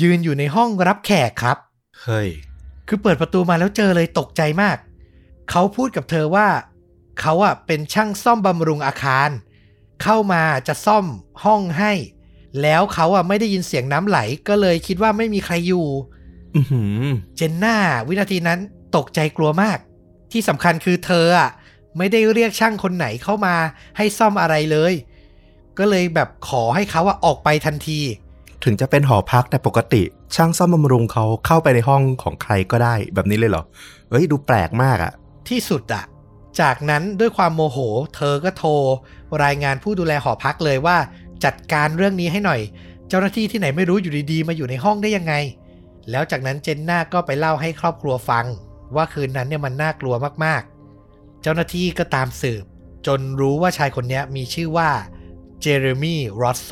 [0.00, 1.56] ยืนอยู่ในห้องรับแขกครับ
[2.02, 2.28] เฮ้ย
[2.88, 4.76] คือเปิดประตูมาแล้วเจอเลยตกใจมาก
[5.50, 6.48] เขาพูดกับเธอว่า
[7.20, 9.30] เขาอะเป็นช่างซ่อมบำรุงอาคาร
[10.02, 11.04] เข้ามาจะซ่อม
[11.44, 11.92] ห้องให้
[12.62, 15.86] แล้วเขาอะไม่ได้ยินเสียงน้ำไหลก็เลยคิดว่าไม่มีใครอยู่
[16.56, 17.04] อือหือ
[17.36, 17.76] เจนน่า
[18.08, 18.58] วินาทีนั้น
[18.96, 19.78] ตกใจกลัวมาก
[20.32, 21.50] ที่สำคัญคือเธออะ
[21.98, 23.54] ไม่ได้เรียกช่างคนไหนเข้ามา
[23.96, 24.92] ให้ซ่อมอะไรเลย
[25.78, 28.00] ก็เลยแบบขอให้เขาอะออกไปทันที
[28.64, 30.02] ถึงจะเป็นหอพักแต่ปกติ
[30.34, 33.64] ช่างซ่อมบำรุงเขาเข้าไปในห้องของใครก็ได้แบบนี้เลยเหรอ
[34.10, 35.12] เอ้ยดูแปลกมากอะ่ะ
[35.48, 36.04] ที่สุดอะ
[36.60, 37.78] จากนั้นด้วยความโมโห
[38.16, 38.70] เธอก็โทร
[39.44, 40.96] รายงานผู้ดูแลหอพักเลยว่า
[41.44, 42.60] จัดการเรื่องนี้ให้หน่อย
[43.08, 45.34] เจ้าหน้าที่ที่ไหนไม่รู้อยู่ดีๆ มาอยู่ในห้องได้ยังไง
[46.10, 48.46] แล้วจากนั้นเจนน่าก็ไปเล่าให้ครอบครัวฟัง
[48.96, 52.64] ว่าคืนนั้นเนี่ยมันน่ากลัวมากๆ เจ้าหน้าที่ก็ตามสืบ
[53.06, 54.90] จนรู้ว่าชายคนนี้มีชื่อว่า
[55.60, 56.70] เจเรมีรอสโซ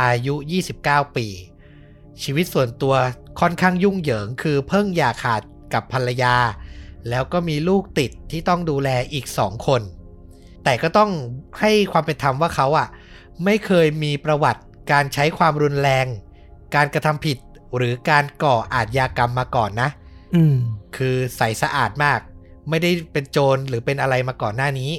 [0.00, 0.34] อายุ
[0.74, 1.26] 29 ปี
[2.22, 2.94] ชีวิตส่วนตัว
[3.40, 5.42] ค่อนข้างยุ่งเหยิงคือเพิ่งหย่าขาด
[5.74, 6.34] กับภรรยา
[7.08, 9.82] แล้วก็มีลูกติดที่ต้องดูแลอีกสองคน
[10.64, 11.10] แต่ก็ต้อง
[11.60, 12.88] ให้ความเป็นธรรมว่าเขาอะ
[13.44, 16.06] ไม่เคยมีประวัติการใช้ความรุนแรง
[16.74, 17.38] การกระทำผิด
[17.76, 19.90] หรือการก่ออาชญากรรมมาก่อนนะ
[20.34, 20.56] อืม
[20.96, 22.20] คือใสสะอาดมาก
[22.68, 24.92] ไม่ได้เป็นโจรหรือเป็นอะไรมาก่อนหน้านี้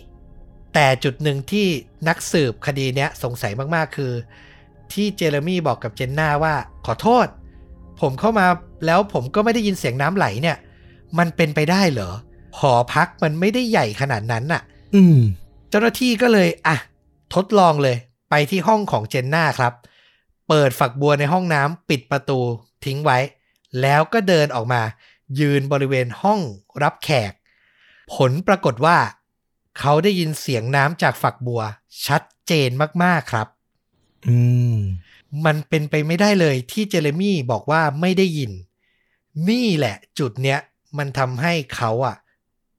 [0.74, 1.68] แต่จุดหนึ่งที่
[2.08, 4.14] นักสืบคดีเนี้ยสงสัยมากๆ คือ
[4.94, 6.54] ที่เจเรมี่บอกกับเจนน่าว่า
[6.86, 7.28] ขอโทษ
[8.02, 8.46] ผมเข้ามา
[8.86, 10.58] แล้วผมก็ไม่ได้ยินเสียงน้ำไหลเนี่ย
[11.18, 12.12] มันเป็นไปได้เหรอ
[12.58, 14.62] หอพักมันไม่ได้ใหญ่ขนาดนั้นน่ะ
[14.96, 15.20] อืม
[15.70, 16.78] เจ้าหน้าที่ก็เลยอะ
[17.36, 17.98] ทดลองเลย
[18.30, 19.74] ไปที่ห้องของเจนน่าครับ
[20.48, 22.40] เปิดฝักบัวในห้องน้ำปิดประตู
[22.86, 23.18] ทิ้งไว้
[23.82, 24.82] แล้วก็เดินออกมา
[25.40, 26.40] ยืนบริเวณห้อง
[26.84, 27.34] รับแขก
[28.14, 28.98] ผลปรากฏว่า
[29.80, 31.62] เขาได้ยินเสียงน้ำจากฝักบัว
[32.06, 32.70] ชัดเจน
[33.04, 33.48] มากๆครับ
[34.28, 34.38] อื
[34.76, 34.78] ม
[35.46, 38.52] มันเป็นไปไม่ได้เลยที่เจเรมี่บอกว่าไม่ได้ยิน
[39.50, 40.60] นี่แหละจุดเนี้ย
[40.98, 42.16] มันทำให้เขาอะ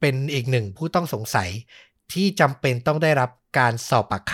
[0.00, 1.50] เป็นอีกหนึ่งผู้ต้องสงสัย
[2.12, 4.32] ที่จำเป็นต้องได้รับการสอบปากค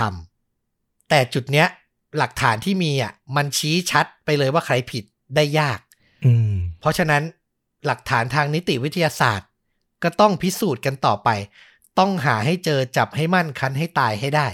[0.55, 1.67] ำแต่จุดเนี้ย
[2.19, 5.05] หลักฐานที่มีอะมันชี้ชัดไปเลยว่าใครผิด
[5.37, 5.81] ได้ยาก
[6.25, 7.23] อืมเพราะฉะนั้น
[7.87, 9.49] หลักฐานทางนิติวิทยาศาสตร์
[10.03, 11.29] ก็ต้องพิสูจน์กันต่อไป
[11.99, 14.49] ต้องหาให้เจอจับให้มั่นคันให้ตายให้ได้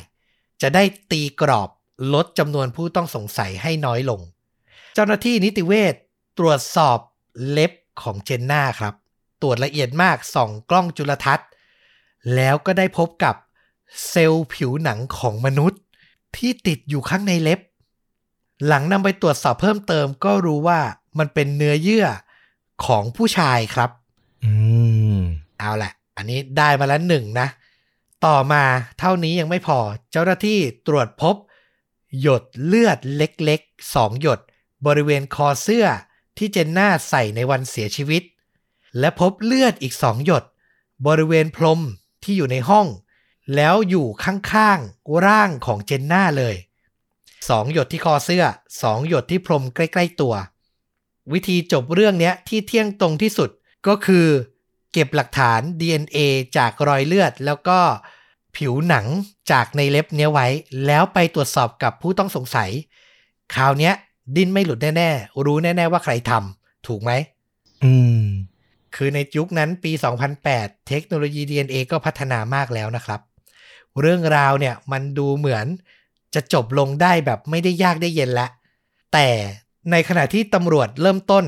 [0.63, 1.71] จะได้ตีกรอบ
[2.15, 4.21] ลดจำนวนผู้ต้องสงสัยให้น้อยลง
[4.95, 5.95] เจ้าหน้าที่นิติเวช
[6.39, 6.99] ตรวจสอบ
[7.51, 8.95] เล็บของเจนน่าครับ
[9.45, 11.49] ตรวจละเอียดมากส่องกล้องจุลทรรศน์
[12.35, 13.35] แล้วก็ได้พบกับ
[14.09, 15.81] เซลล์ผิวหนังของมนุษย์
[16.37, 17.61] ที่ติดอยู่ข้างในเล็บ
[18.67, 20.81] หลังนำไปตรวจสอบเพิ่มเติมก็รู้ว่า
[21.19, 22.07] มันเป็นเนื้อเยื่อ
[22.87, 23.91] ของผู้ชายครับ
[24.45, 24.53] อื
[25.17, 25.19] ม
[25.59, 27.49] เอาแหละอันนี้ได้มาแล้วหนึ่งนะ
[28.27, 28.65] ต่อมา
[28.99, 29.79] เท่านี้ยังไม่พอ
[30.11, 31.37] เจ้าหน้าที่ตรวจพบ
[32.21, 34.41] หยดเลือดเล็กๆสองหยด
[34.87, 35.87] บริเวณคอเสื้อ
[36.39, 38.23] ที่เจนน่าใส่ในวันเสียชีวิต
[38.99, 40.45] และพบเลือดอีกสองหยด
[41.07, 41.81] บริเวณพรม
[42.23, 42.87] ที่อยู่ในห้อง
[43.57, 46.57] แล้วอยู่ข้างๆร่างของเจนน่าเลย
[47.49, 48.45] สองหยดที่คอเสื้อ
[48.83, 50.35] สองหยดที่พรมใกล้ ๆตัว
[51.33, 53.51] วิธีจบเรื่องเนี้ยที่เที่ยงตรงที่สุด
[53.87, 54.27] ก็คือ
[54.93, 56.19] เก็บหลักฐาน DNA
[56.57, 57.79] จากรอยเลือด แล้วก็
[58.57, 59.07] ผิวหนัง
[59.51, 60.47] จากในเล็บเนี้ยไว้
[60.87, 62.71] แล้วไปตรวจสอบกับผู้ต้องสงสัย
[63.55, 63.95] คราวเนี้ย
[64.37, 67.11] ดิ้นไม่หลุดแน่ ๆ รู้แน่ ๆ ว่าใครทำถูกไหม
[67.85, 68.25] อืม
[68.97, 69.93] คือในยุคนั้นปี
[70.41, 73.21] 2008 เทคโนโลยี DNA ก็พัฒนามากแล้วนะครับ
[74.01, 75.67] เรื่องราวเนี่ยมันดูเหมือน
[76.35, 78.47] จะจบลงได้แบบไม่ได้ยากได้เย็นละ
[79.13, 79.29] แต่
[79.91, 81.45] ในขณะที่ตำรวจเริ่มต้น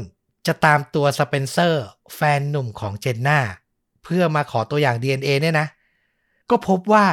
[0.46, 3.38] จะตามตัวสเปนเซอร์แฟนหนุ่มของเจนน่า
[4.02, 5.66] เพื่อมาขอตัวอย่าง DNA เนี่ยนะ
[6.50, 7.06] ก็พบว่า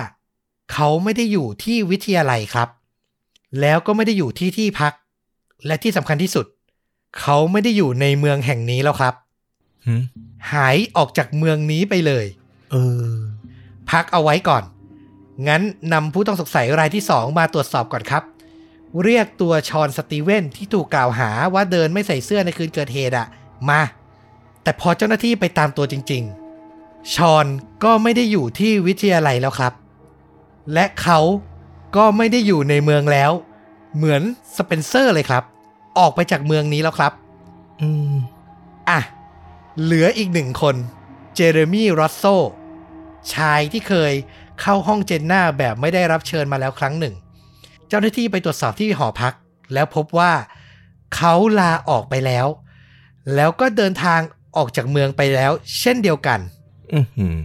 [0.74, 2.70] เขาไม่ได้อยู่ที่วิทยาลัยครับ
[3.62, 4.94] แล้วก็ไม่ได้อยู่ที่ที่พัก
[5.66, 6.46] และที่สำคัญที่สุด
[7.20, 9.14] เขาไม่ได้อยู่ในเมืองแห่งนี้แล้วครับ
[9.86, 10.02] หืม
[10.54, 12.26] หายออกจากเมืองนี้ไปเลย
[12.72, 12.76] เอ
[13.12, 13.16] อ
[13.90, 14.64] พักเอาไว้ก่อน
[15.48, 15.62] งั้น
[15.94, 18.24] นำผู้ต้องสงสัยรายที่2มาตรวจสอบก่อนครับ
[19.04, 23.28] เรียกตัวชอนสตีเวนที่ถูกกล่าวหาว่าเดินไม่ใส่เสื้อในคืนเกิดเหตุอะ
[23.70, 23.82] มา
[24.64, 26.24] แต่พอเจ้าหน้าที่ไปตามตัวจริง
[26.70, 27.46] ๆ ชอน
[27.84, 29.74] ก็ไม่ได้อยู่ที่วิทยาลัยแล้วครับ
[30.74, 31.20] และเขา
[31.96, 33.32] ก็ไม่ได้อยู่ในเมืองแล้ว
[33.96, 34.22] เหมือน
[34.58, 35.44] สเปนเซอร์เลยครับ
[36.00, 37.12] ออกไปจากเมืองนี้แล้วครับ
[37.82, 38.16] อืม
[38.90, 39.00] อะ
[39.82, 40.76] เหลืออีกหนึ่งคน
[41.36, 42.24] เจเรมี่รอสโซ
[43.34, 44.14] ชายที่เคย
[44.62, 47.16] เข้าห้องเจนน่าแบบไม่ได้รับเชิญมาแล้วครั้งหนึ่ง
[47.88, 49.34] เจ้าหน้าที่ไปตรวจสอบที่หอพัก
[49.74, 50.34] แล้วพบว่า
[51.16, 52.48] เขาลาออกไปแล้ว
[53.36, 54.20] แล้วก็เดินทาง
[54.56, 56.40] ออกจากเมืองไปแล้ว เช่นเดียวกัน
[56.94, 57.36] อือหือ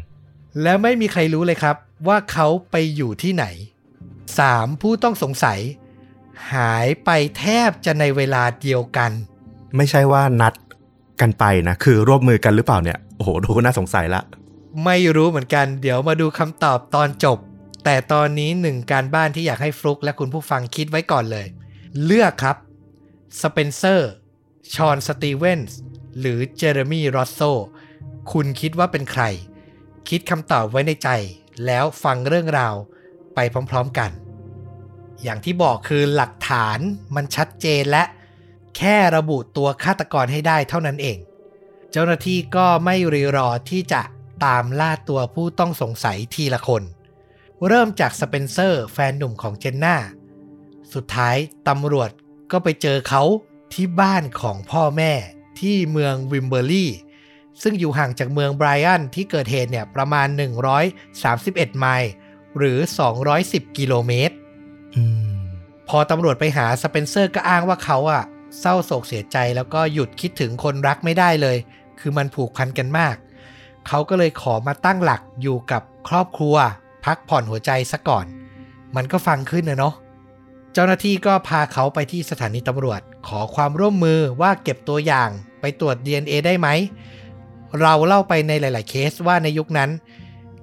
[0.63, 3.45] แล้วไม่มีใครรู้เลยครับ ว่าเขาไปอยู่ที่ไหน
[4.13, 4.81] 3.
[4.81, 5.61] ผู้ต้องสงสัย
[6.53, 9.11] หายไปแทบจะในเวลาเดียวกัน
[9.77, 10.55] ไม่ใช่ว่านัด
[11.21, 14.23] กันไปนะ คือร่วมมือกันหรือเปล่าเนี่ย โอ้โห ดูน่าสงสัยละ
[14.85, 17.39] ไม่รู้เหมือนกัน เดี๋ยวมาดูคำตอบตอนจบ
[17.85, 21.47] แต่ตอนนี้หนึ่งการบ้านที่อยากให้ฟลุกและคุณผู้ฟังคิดไว้ก่อนเลย
[22.05, 22.57] เลือกครับ
[23.43, 24.11] สเปนเซอร์
[24.75, 25.79] ชอนสตีเวนส์
[26.19, 27.41] หรือเจเรมี่รอสโซ
[28.33, 29.23] คุณคิดว่าเป็นใคร
[30.09, 31.09] คิดคำตอบไว้ในใจ
[31.67, 32.75] แล้วฟังเรื่องราว
[33.35, 33.39] ไป
[33.71, 34.11] พร้อมๆกัน
[35.23, 36.79] อย่างที่บอกคือหลักฐาน
[37.15, 38.03] มันชัดเจนและ
[38.77, 41.19] แค่ระบุตัวฆาตกรให้ได้เท่านั้นเอง
[41.93, 44.03] เจ้าหน้าที่ก็ไม่รีรอที่จะ
[44.45, 46.83] ตามล่าตัวผู้ต้องสงสัยทีละคน
[47.67, 49.97] เริ่มจากสเปนเซอร์แฟนหนุ่มของเจนน่า
[50.95, 51.37] สุดท้าย
[51.69, 52.11] ตำรวจ
[52.53, 53.23] ก็ไปเจอเขา
[53.73, 55.13] ที่บ้านของพ่อแม่
[55.61, 56.99] ที่เมืองวิมเบอร์ลีย์
[57.63, 60.29] ซึ่งอยู่ห่างจากเมืองไบรอันที่เกิดเหตุเนี่ยประมาณ
[61.03, 62.11] 131 ไมล์
[62.59, 62.79] หรือ
[63.29, 64.35] 210 กิโลเมตร
[64.95, 65.29] อืม
[65.89, 68.25] พอตำรวจไปหาสเปนเซอร์ก็อ้างว่าเขาอะ
[68.61, 71.57] เศร้าโศกเสียใจแล้วก็หยุดคิดถึงคนรักไม่ได้เลย
[72.01, 73.17] คือมันผูกพันกันมาก
[73.89, 76.57] เขาก็เลยขอมาตั้งหลักอยู่กับครอบครัว
[77.05, 78.27] พักผ่อนหัวใจซะก่อน
[78.97, 79.95] มันก็ฟังขึ้นนะเนาะ
[80.73, 85.31] เจ้าหน้าที่ก็พาเขาไปที่สถานีตำรวจ ขอความร่วมมือว่าเก็บตัวอย่าง
[85.61, 86.69] ไปตรวจ DNA ได้ไหม
[87.81, 89.91] เราเล่าไปในหลาย ๆ เคสว่าในยุคนั้น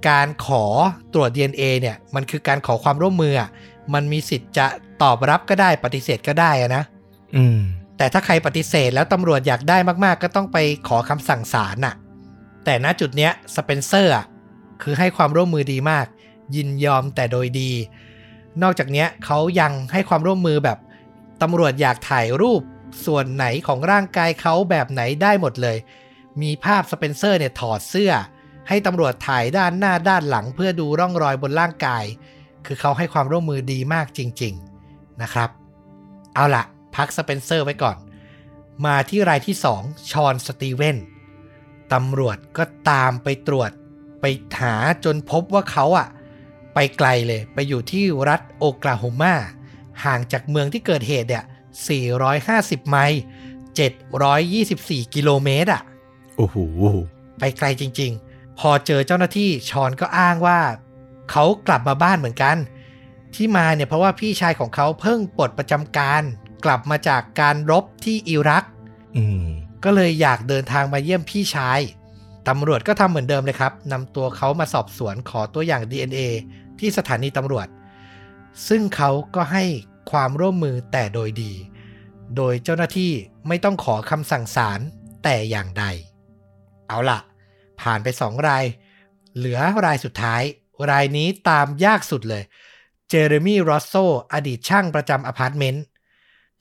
[0.10, 0.65] การขอ
[1.13, 3.34] ตรวจ DNA เนี่ยมันคือการขอความร่วมมือ
[3.93, 4.67] มันมีสิทธิ์จะ
[5.02, 6.84] ตอบรับก็ได้ปฏิเสธก็ได้อะนะ
[7.35, 7.59] อืม
[7.97, 10.57] แต่ถ้าใครปฏิเสธแล้วตำรวจอยากได้มากๆ ก็ต้องไป
[10.88, 11.95] ขอคำสั่งศาลน่ะ
[12.65, 14.25] แต่ณจุดเนี้ยสเปนเซอร์อะ
[14.81, 16.05] คือให้ความร่วมมือดีมาก
[16.55, 17.71] ยินยอมแต่โดยดี
[18.63, 20.77] นอกจากเนี้ยเขายังให้ความร่วมมือแบบ
[21.41, 22.61] ตำรวจอยากถ่ายรูป
[23.05, 25.77] ส่วนไหนของร่างกายเขาแบบไหนได้หมดเลย
[26.41, 28.11] มีภาพสเปนเซอร์เนี่ยถอดเสื้อ
[28.67, 32.05] ให้ตำรวจถ่ายด้านหน้าด้านหลังเพื่อดูร่องรอยบนร่างกาย
[32.65, 34.53] คือเขาให้ความร่วมมือดีมากจริง
[34.88, 35.49] ๆนะครับ
[36.35, 36.63] เอาละ
[36.95, 37.97] พักสเปนเซอร์ไว้ก่อน
[38.86, 40.97] มาที่รายที่2ชอนสตีเวน
[41.93, 43.71] ตำรวจก็ตามไปตรวจ
[44.21, 44.25] ไป
[44.60, 46.08] หาจนพบว่าเขาอะ
[46.73, 49.34] ไปไกลเลยไปอยู่ที่รัฐโอกลาโฮมา
[50.03, 51.45] ห่างจากเมืองที่เกิดเหตุเนี่ย
[52.15, 53.21] 450 ไมล์
[54.38, 55.81] 724 กิโลเมตรอะ
[56.38, 56.55] โอ้โห
[57.39, 60.60] ไปไกลจริง ๆ พอเจอเจ้าหน้าที่ชอนก็อ้างว่า
[61.31, 62.58] เขากลับมาบ้านเหมือนกัน
[63.36, 66.23] ที่มาเนี่ยเพราะว่าพี่ชายของเขาเพิ่งปลดประจำการ
[66.65, 68.63] กลับมาจากการรบที่อิรัก
[69.17, 69.45] อืม
[69.84, 71.80] ก็เลยอยากเดินทางมาเยี่ยมพี่ชาย
[72.47, 76.21] ตำรวจก็ทำเหมือนเดิมเลยครับนำตัวเขามาสอบสวนขอตัวอย่าง DNA
[76.80, 77.67] ที่สถานีตำรวจ
[78.67, 79.63] ซึ่งเขาก็ให้
[80.12, 81.54] ความร่วมมือแต่โดยดี
[82.36, 83.12] โดยเจ้าหน้าที่
[83.47, 84.80] ไม่ต้องขอคำสั่งศาล
[85.23, 85.86] แต่อย่างใด
[86.88, 87.19] เอาล่ะ
[87.82, 88.65] ผ่านไปสองราย
[89.36, 90.41] เหลือรายสุดท้าย
[90.91, 92.43] รายนี้ตามยากสุดเลย
[93.10, 93.93] เจเรมี่รอสโซ
[94.34, 95.84] อดีตช่างประจำอพาร์ตเมนต์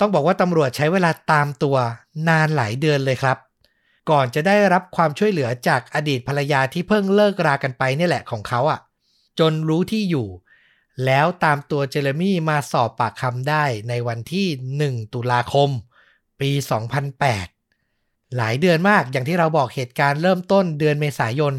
[0.01, 1.77] ต้องบอกว่าตำรวจใช้เวลาตามตัว
[2.29, 3.39] นานหลายเดือนเลยครับ
[4.11, 8.81] ก่อนจะได้รับความช่วยเหลือจากอดีตภรรยาที่เพิ่งเลิกรากันไปนี่แหละของเขาอะ่ะ
[9.39, 10.29] จนรู้ที่อยู่
[11.05, 14.47] แล้วตามตัวเจเรมี่มาสอบปากคำได้ในวันที่
[14.93, 15.71] 1 ตุลาคม
[16.41, 16.51] ปี
[17.45, 21.55] 2008 หลายเดือนมากอย่างที่เราบอกเหตุการณ์เริ่มต้นเดือนเมษายน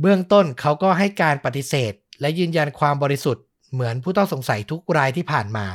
[0.00, 5.66] เบื้องต้นเขาก็ให้การปฏิเสธ และยืนยันความบริสุทธิ์เหมือนผู้ต้องสงสัยทุกรายที่ผ่านมา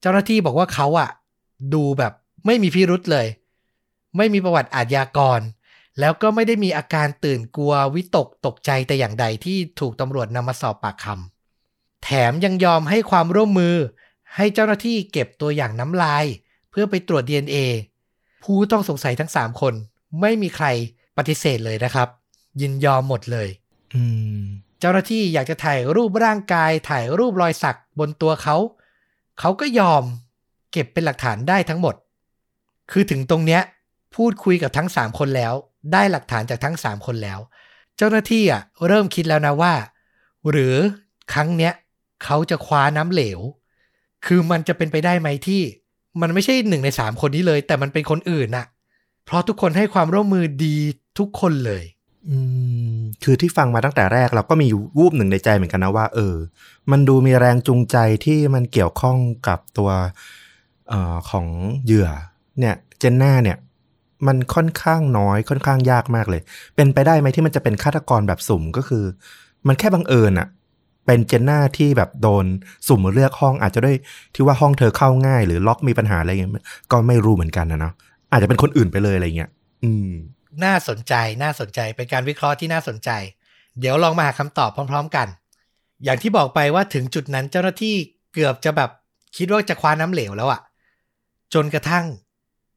[0.00, 1.10] เจ้าหน้าที่บอกว่าเขาอะ
[1.74, 2.12] ดูแบบ
[2.46, 3.26] ไม่มีพิรุษเลย
[4.16, 5.40] ไม่มีประวัติอาทยากร
[6.00, 13.76] แล้วก็ไม่ได้มีอาการตื่นกลัววิตกตกใจแต่อย่างใดที่ถูกตำรวจนำมาสอบปากคำแถมยังยอมให้ความร่วมมือ
[14.36, 16.24] ให้เจ้าหน้าที่เก็บตัวอย่างน้ำลาย
[16.70, 17.56] เพื่อไปตรวจ DNA
[18.44, 19.74] ผู้ต้องสงสัยทั้ง 3 คน
[20.20, 20.66] ไม่มีใคร
[21.16, 22.08] ปฏิเสธเลยนะครับ
[22.60, 23.48] ยินยอมหมดเลย
[23.94, 24.02] อื
[24.38, 24.40] ม
[24.80, 28.56] เจ้าหน้าที่อยากจะถ่ายรูปร่างกายถ่ายรูปรอยสักบนตัวเขา
[29.40, 30.02] เขาก็ยอม
[30.72, 31.94] เก็บเป็นหลักฐานได้ทั้งหมด
[32.90, 33.62] คือถึงตรงเนี้ย
[34.16, 35.54] พูดคุยกับทั้ง 3 คนแล้ว
[35.92, 37.38] ได้หลักฐานจากทั้ง 3 คนแล้ว
[37.96, 39.74] เจ้าหน้าที่อะเริ่มคิดแล้วนะว่า
[40.50, 40.74] หรือ
[41.32, 41.72] ครั้งเนี้ย
[42.24, 43.40] เขาจะคว้าน้ำเหลว
[44.26, 45.62] คือมันจะเป็นไปได้ไหมที่
[46.20, 48.66] มันไม่ใช่หนึ่งในสามคนนี้เลย แต่มันเป็นคนอื่นน่ะ
[49.24, 50.76] เพราะทุกคนให้ความร่วมมือดี
[51.18, 51.84] ทุกคนเลย
[52.28, 52.36] อื
[52.96, 56.34] มคือที่ฟังมาตั้งแต่แรกเราก็มีวูบหนึ่งในใจเหมือนกันนะว่า เออ
[56.90, 59.16] มันดูมีแรงจูงใจที่มันเกี่ยวข้อง
[59.48, 59.90] กับตัว
[60.88, 61.46] เออของ
[61.84, 62.08] เหยื่อ
[62.58, 63.58] เนี่ย เจนน่าเนี่ย
[64.26, 66.42] มันค่อนข้างน้อยค่อนข้างยากมากเลย
[66.76, 69.04] เป็นไปได้ไหมที่มันจะเป็นฆาตกรแบบสุ่มก็คือ
[69.66, 70.48] มันแค่บังเอิญอะ
[71.06, 72.44] เป็นเจนน่าที่แบบโดน
[72.88, 73.96] สุ่มเลือกห้องอาจจะด้วย
[74.34, 77.92] ที่ว่าห้องเธอเข้าง่าย หรือล็อกมีปัญหาอะไรอย่างเงี้ยก็ไม่รู้เหมือนกันนะเนาะ
[78.32, 79.50] อาจจะเป็นคนอื่นไปเลยอะไรเงี้ย
[79.84, 80.10] อืม
[80.64, 83.10] น่าสนใจน่าสนใจเป็นการวิเคราะห์ที่น่าสนใจ
[83.80, 85.28] เดี๋ยวลองมาหาคำตอบพร้อม ๆ กัน
[86.04, 87.94] อย่างที่บอกไปว่าถึงจุดนั้นเจ้าหน้าที่
[88.32, 88.90] เกือบจะแบบ
[89.36, 90.60] คิดว่าจะคว้าน้ำเหลวแล้วอะ
[91.54, 92.06] จนกระทั่ง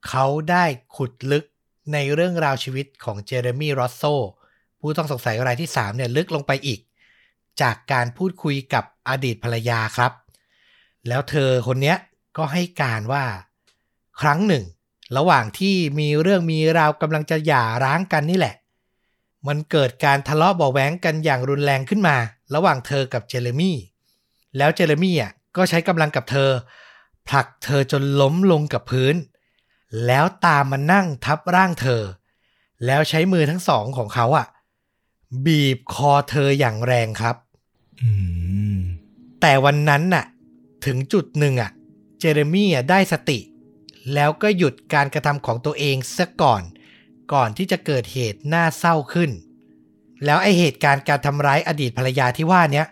[0.08, 1.46] เขาได้ขุดลึก
[1.94, 4.04] ในเรื่องราวชีวิตของเจเรมี่รอสโซ
[4.80, 6.80] ผู้ต้องสงสัยรายที่3เนี่ยลึกลงไปอีก
[7.62, 10.12] จากการพูดคุยกับอดีตภรรยาครับ
[11.08, 11.98] แล้วเธอคนเนี้ย
[12.38, 13.24] ก็ให้การว่า
[14.22, 14.64] ครั้งหนึ่ง
[15.18, 18.56] ระหว่างที่มีเรื่องมีราวกำลังจะหย่าร้างกันนี่แหละ
[19.48, 22.16] มันเกิดการทะเลาะเบาะแว้งกันอย่างรุนแรงขึ้นมา
[22.56, 23.78] ระหว่างเธอกับเจเรมี่
[24.58, 26.50] แล้วเจเรมี่อะก็ใช้กำลังกับเธอ
[27.28, 29.16] ผลักเธอจนล้มลงกับพื้น
[30.06, 32.02] แล้วตามมานั่งทับร่างเธอ
[32.86, 34.48] แล้วใช้มือทั้งสองของเขาอะ
[35.46, 37.36] บีบคอเธออย่างแรงครับ
[38.02, 38.12] อื
[38.78, 38.80] ม
[39.42, 40.26] แต่วันนั้นน่ะ
[40.86, 41.72] ถึงจุดหนึ่งอะ
[42.20, 43.40] เจเรมี่อะได้สติ
[44.14, 46.64] แล้วก็หยุดการกระทำของตัวเองซะก่อน
[47.34, 49.32] ก่อนที่จะเกิดเหตุน่าเศร้าขึ้น
[50.26, 52.88] แล้วไอเหตุการณ์การทำร้ายอดีตภรรยาที่ว่าเนี้ย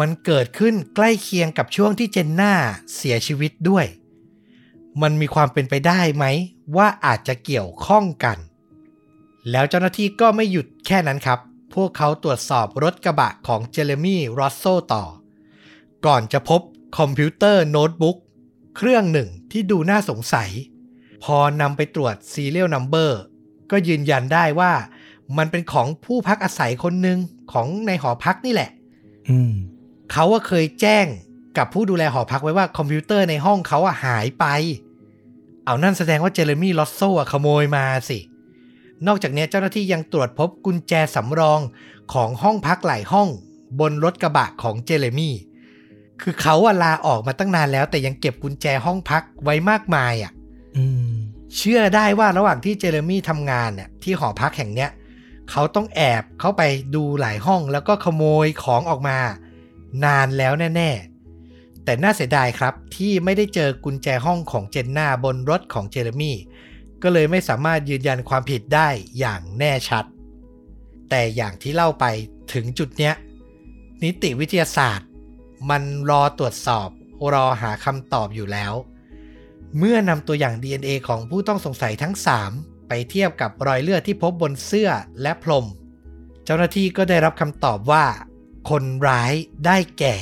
[0.00, 2.54] มันเกิดขึ้นใกล้เคียงกับช่วงที่เจนน่า
[2.96, 3.86] เสียชีวิตด้วย
[5.02, 6.24] มันมีความเป็นไปได้ไหม
[6.76, 8.38] ว่าอาจจะเกี่ยวข้องกัน
[9.50, 11.38] แล้วเจ้าหน้าที่ก็ไม่หยุดแค่นั้นครับ
[11.74, 15.04] พวกเขาตรวจสอบรถกระบะของเจเรมี่รอสโซต่อ
[16.06, 16.60] ก่อนจะพบ
[16.98, 18.16] คอมพิวเตอร์โน้ตบุ๊ก
[18.76, 20.50] เครื่องหนึ่งที่ดูน่าสงสัย
[21.24, 23.10] พอนำไปตรวจ Serial Number
[23.70, 24.72] ก็ยืนยันได้ว่า
[25.38, 27.18] มันเป็นของผู้พักอาศัยคนหนึ่ง
[27.52, 28.70] ของในหอพักนี่แหละ
[29.28, 29.52] อืม
[30.12, 31.06] เขาว่าเคยแจ้ง
[31.58, 34.46] กับผู้ดูแลหอพักไว้ว่าคอมพิวเตอร์ในห้องเขาอะหายไป
[35.64, 38.18] เอานั่นแสดงว่าเจเรมี่ลอสโซอะขโมยมาสิ
[39.06, 41.60] นอกจากนี้เจ้าหน้าที่ยังตรวจพบกุญแจสำรอง
[42.12, 43.28] ของห้องพักหลายห้อง
[43.80, 45.34] บนรถกระบะของเจเรมี่
[46.22, 50.32] คือเขาอะลาออกมาตั้งนานแล้ว แต่ยังเก็บกุญแจห้องพักไว้มากมายอะ
[50.76, 51.12] อืม
[51.56, 54.90] เชื่อได้ว่าระหว่างที่เจเรมี่ทำงานเนี่ยที่หอพักแห่งเนี้ย
[55.50, 56.62] เขาต้องแอบเข้าไป
[56.94, 59.18] ดูหลายห้องแล้วก็ขโมยของออกมา
[60.04, 60.90] นานแล้วแน่
[61.38, 66.36] ๆ แต่น่าเสียดายครับที่ไม่ได้เจอกุญแจห้องของเจนน่าบนรถของเจเรมี่
[67.02, 70.04] ก็เลยไม่สามารถยืนยันความผิดได้อย่างแน่ชัด
[71.10, 72.04] แต่อย่างที่เล่าไป
[72.52, 73.14] ถึงจุดเนี้ย
[74.04, 75.08] นิติวิทยาศาสตร์
[75.70, 76.88] มันรอตรวจสอบ
[77.32, 78.74] รอหาคำตอบอยู่แล้ว
[79.78, 82.14] เมื่อนำตัวอย่าง DNA ของผู้ต้องสงสัยทั้ง
[82.50, 84.90] 3 ไปเทียบกับรอยเลือดที่พบบนเสื้อ
[85.22, 85.66] และพรม
[86.44, 88.04] เจ้าหน้าที่ก็ได้รับคำตอบว่า
[88.70, 89.32] คนร้าย
[89.66, 90.16] ได้แก่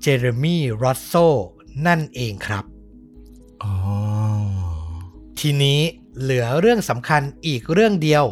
[0.00, 1.14] เจเรมี่รอสโซ
[1.86, 2.64] นั่นเองครับ
[3.62, 3.74] อ๋อ
[5.40, 5.80] ทีนี้
[6.20, 8.24] เหลือเรื่องสำคัญอีกเรื่องเดียว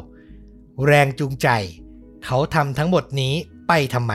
[0.87, 1.49] แรงจูงใจ
[2.25, 3.35] เขาทำทั้งหมดนี้
[3.69, 4.15] ไปทำไม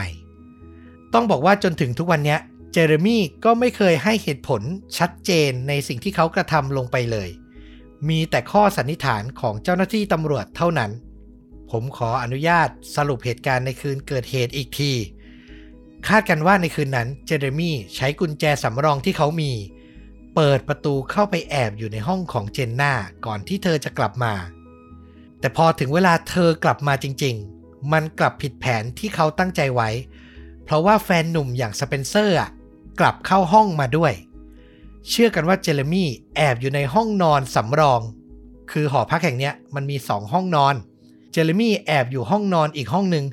[1.14, 2.36] ต้องบอกว่าจนถึงทุกวันนี้
[2.72, 4.62] เจเรมี่ก็ไม่เคยให้เหตุผล
[4.98, 7.28] ชัดเจนในสิ่งที่เขากระทำลงไปเลย
[8.08, 10.90] มีแต่ข้อสันนิษฐานของเจ้าหน้าที่ตำรวจเท่านั้น
[11.70, 14.92] ผมขออนุญาตสรุปเหตุการณ์ในคืนเกิดเหตุอีกที
[16.08, 19.52] คาดกันว่าในคืนนั้นเจเรมี่ใช้กุญแจสำรองที่เขามี
[20.34, 22.92] เปิดประตูเข้าไปแอบอยู่ในห้องของเจนน่า
[23.26, 24.34] ก่อนที่เธอจะกลับมา
[25.40, 32.50] แต่พอถึงเวลาเธอกลับมาจริง ๆ มันกลับผิดแผนที่เขาตั้งใจไว้เพราะว่าแฟนหนุ่มอย่างสเปนเซอร์อะ
[33.00, 34.12] กลับเข้าห้องมาด้วย
[35.08, 38.00] เชื่อกันว่าเจเรมี่แอบอยู่ในห้องนอนสำรอง
[38.70, 40.74] คือหอพักแห่งเนี้ยมันมีสองห้องนอน
[41.32, 43.24] เจเรมี่แอบอยู่ห้องนอนอีกห้องหนึ่ง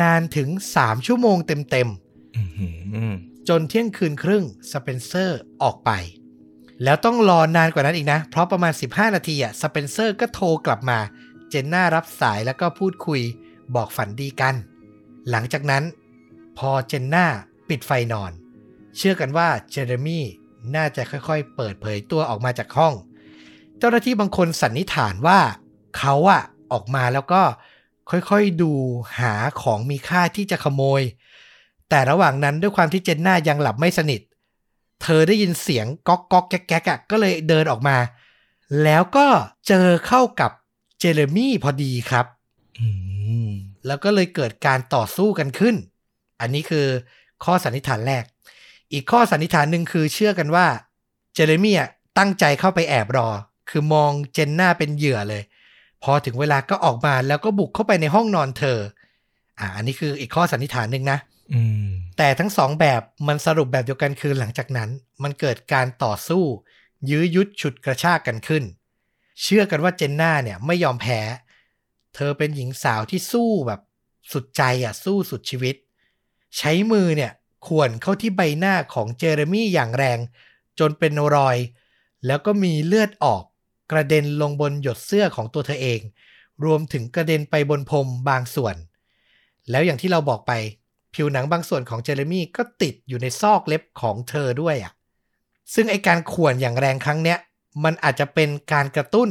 [0.00, 2.68] นานถึง3ชั่วโมงเต็มๆอือหื
[3.10, 3.12] อ
[3.48, 5.90] จนเที่ยงคืนครึ่งสเปนเซอร์ออกไป
[6.84, 10.98] แล้วต้องรอนานกว่านั้นอีกนะ เพราะประมาณ 15 นาทีอะสเปนเซอร์ก็โทรกลับมา
[11.48, 13.20] เจนน่ารับสายแล้วก็พูดคุย
[13.74, 14.54] บอกฝันดีกัน
[15.30, 15.82] หลังจากนั้น
[16.58, 17.26] พอเจนน่า
[17.68, 18.32] ปิดไฟนอน
[18.96, 20.24] เชื่อกันว่าเจเรมี่
[20.74, 22.94] น่าจะค่อยๆ เปิดเผยตัวออกมาจากห้อง
[23.78, 25.40] เจ้าหน้าที่บางคนสันนิษฐานว่า
[25.98, 27.42] เขาอะออกมาแล้วก็
[28.10, 28.72] ค่อยๆดู
[29.18, 31.02] หาของมีค่าที่จะขโมย
[31.88, 34.20] แต่ระหว่างนั้นด้วยความที่เจนน่ายังหลับไม่สนิท
[35.02, 37.96] เธอได้ยินเสียงก๊อกก๊อกแก๊กแก๊กอะก็เลยเดินออกมา
[38.84, 39.26] แล้วก็
[39.68, 40.50] เจอเข้ากับ
[40.98, 42.26] เจเรมี่พอดีครับ
[42.78, 42.88] อื
[43.48, 43.50] ม
[43.86, 45.76] แล้วก็เลยเกิดการต่อสู้กันขึ้น
[46.42, 46.86] อันนี้คือ
[47.44, 48.24] ข้อสันนิษฐานแรก
[48.92, 50.66] อีกข้อสันนิษฐานหนึ่งคือเชื่อกันว่า
[51.34, 53.28] เจเรมี่อะตั้งใจเข้าไปแอบรอ
[53.70, 55.42] คือมองเจนน่าเป็นเหยื่อเลย
[56.02, 58.78] พอถึงเวลาก็ออกมาแล้วก็บุกเข้าไปในห้องนอนเธอ
[59.58, 61.18] อ่า อันนี้คืออีกข้อสันนิษฐานหนึ่งนะ
[61.52, 64.90] อืมแต่ทั้งสองแบบมันสรุปแบบเดียวกันคือหลังจากนั้น
[65.22, 66.44] มันเกิดการต่อสู้
[67.10, 68.64] ยื้อยุดฉุดกระชากกันขึ้น
[69.42, 71.20] เชื่อกันว่าเจนน่าเนี่ยไม่ยอมแพ้
[72.14, 73.80] เธอเป็นหญิงสาวที่สู้แบบ
[74.32, 75.76] สุดใจอะสู้สุดชีวิต
[76.58, 77.32] ใช้มือเนี่ย
[77.66, 80.18] ข่วนเข้าที่ใบหน้าของเจเรมี่อย่างแรง
[80.78, 81.56] จนเป็นรอย
[82.26, 83.42] แล้วก็มีเลือดออก
[83.92, 86.00] กระเด็นลงบนหยดเสื้อของตัวเธอเอง
[86.64, 88.76] รวมถึงกระเด็นไปบนพรมบางส่วน
[89.70, 90.52] แล้วอย่างที่เราบอกไป
[91.14, 94.92] ผิวหนังบางส่วนของเจเรมี่ก็ติดอยู่ในซอกเล็บของเธอด้วยอะ
[95.74, 97.38] ซึ่งไอการข่วนอย่างแรงครั้งเนี้ย
[97.84, 99.30] มันอาจจะเป็นการกระตุ้น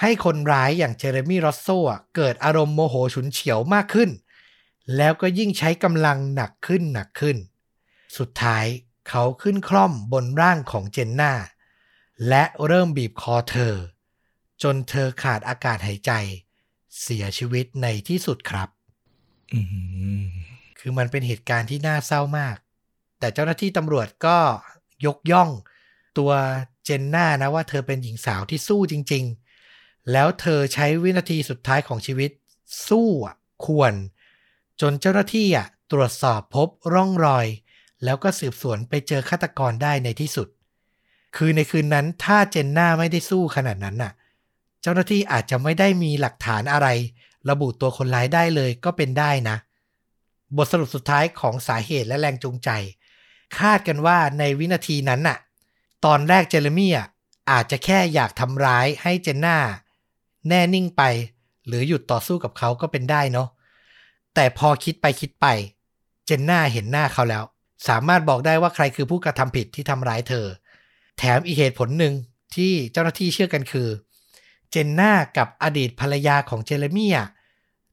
[0.00, 1.78] ให้คนร้ายอย่างเจเรมี่รอสโซ่
[2.16, 4.10] เกิดอารมณ์โมโหฉุนเฉียวมากขึ้น
[4.96, 7.36] แล้วก็ยิ่งใช้กำลังหนักขึ้นหนักขึ้น
[8.18, 8.64] สุดท้าย
[9.08, 11.32] เขาขึ้นคล่อมบนร่างของเจนน่า
[12.28, 13.74] และเริ่มบีบคอเธอ
[14.62, 16.12] จนเธอขาดอากาศหายใจ
[17.02, 18.68] เสียชีวิตในที่สุดครับ
[19.52, 19.60] อื
[20.22, 20.24] ม
[20.78, 22.56] คือมันเป็นเหตุการณ์ที่น่าเศร้ามาก
[23.18, 24.38] แต่เจ้าหน้าที่ตำรวจก็
[25.06, 25.50] ยกย่อง
[26.18, 26.32] ตัว
[26.84, 29.24] เจนน่านะว่าเธอเป็นหญิงสาวที่สู้จริง
[29.68, 32.30] ๆ แล้วเธอใช้วินาทีสุดท้ายของชีวิต
[32.88, 33.92] สู้อะควร
[34.82, 37.46] จนเจ้าหน้าที่อะตรวจสอบพบร่องรอย
[38.04, 40.48] แล้วก็สืบสวนไปเจอฆาตกรได้ในที่สุด
[41.36, 44.12] คือในคืนนั้นถ้าเจนน่าไม่ได้สู้ขนาดนั้นน่ะ
[44.82, 46.88] เจ้าหน้าที่อาจจะไม่ได้มีหลักฐานอะไร
[47.50, 49.56] ระบุตัวคนร้ายได้เลยก็เป็นได้นะ
[50.56, 52.70] บทสรุปสุดท้ายของสาเหตุและแรงจูงใจ
[53.58, 55.38] คาดกันว่าในวินาทีนั้นน่ะ
[56.04, 57.06] ตอนแรกเจเรมี่อะ
[57.50, 59.56] อาจจะแค่อยากทำร้ายให้เจนน่า
[60.48, 61.02] แน่นิ่งไป
[61.66, 63.48] หรือหยุดต่อสู้กับเขาก็เป็นได้เนาะ
[64.34, 65.46] แต่พอคิดไปคิดไป
[66.26, 67.44] เจนน่าเห็นหน้าเขาแล้ว
[67.88, 70.46] สามารถบอกได้ว่าใครคือผู้กระทำผิดที่ทำร้ายเธอ
[71.18, 72.14] แถมอีกเหตุผลหนึ่ง
[72.54, 73.88] ที่เจ้าหน้าที่เชื่อกันคือ
[74.70, 77.28] เจนน่ากับอดีตภรรยาของเจเรมี่อะ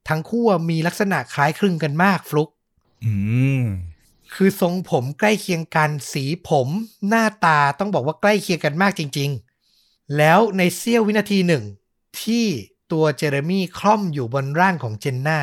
[0.08, 2.50] ทั้งคู่มีลักษณะคล้ายคลึงกันมากฟลุก
[3.06, 3.14] อื
[3.64, 3.66] ม
[4.34, 6.68] คือทรงผมใกล้เคียงกันสีผม
[7.08, 9.30] หน้าตาต้องบอกว่าใกล้เคียงกันมากจริง
[9.74, 11.64] ๆ แล้วในเสี้ยววินาทีหนึ่ง
[12.22, 12.46] ที่
[12.92, 15.40] ตัวเจเรมี่คล่อมอยู่บนร่างของเจนน่า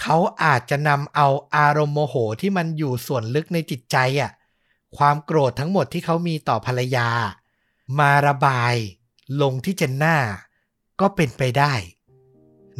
[0.00, 4.30] เขาอาจจะนำเอาอารมณ์โมโหที่มันอยู่ส่วนลึกในจิตใจอะ
[4.96, 7.08] ความโกรธทั้งหมดที่เขามีต่อภรรยา
[8.00, 8.74] มาระบาย
[9.42, 10.16] ลงที่เจนน่า
[11.00, 11.72] ก็เป็นไปได้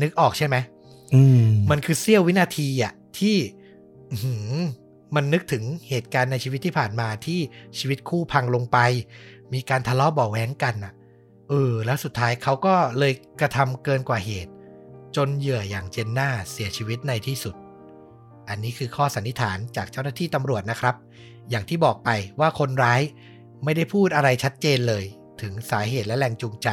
[0.03, 0.57] นึกออกใช่ไหม
[1.15, 3.37] อืมมันคือเสี้ยววินาทีอะที่
[4.11, 4.51] อื้อหือ
[5.15, 7.41] มันนึกถึงเหตุการณ์ในชีวิตที่ผ่านมาที่
[7.79, 8.79] ชีวิตคู่พังลงไป
[9.53, 10.93] มีการทะเลาะเบาะแว้งกันอะ
[11.49, 14.51] เออ แล้วสุดท้ายเขาก็เลยกระทำเกินกว่าเหตุ
[15.17, 17.55] จนเหยื่ออย่างเจนน่าเสียชีวิตในที่สุด
[18.49, 20.95] อันนี้คือข้อสันนิษฐานจากเจ้าหน้าที่ตำรวจนะครับ
[21.51, 23.01] อย่างที่บอกไปว่าคนร้าย
[23.65, 25.05] ไม่ได้พูดอะไรชัดเจนเลย
[25.41, 26.69] ถึงสาเหตุและแรงจูงใจ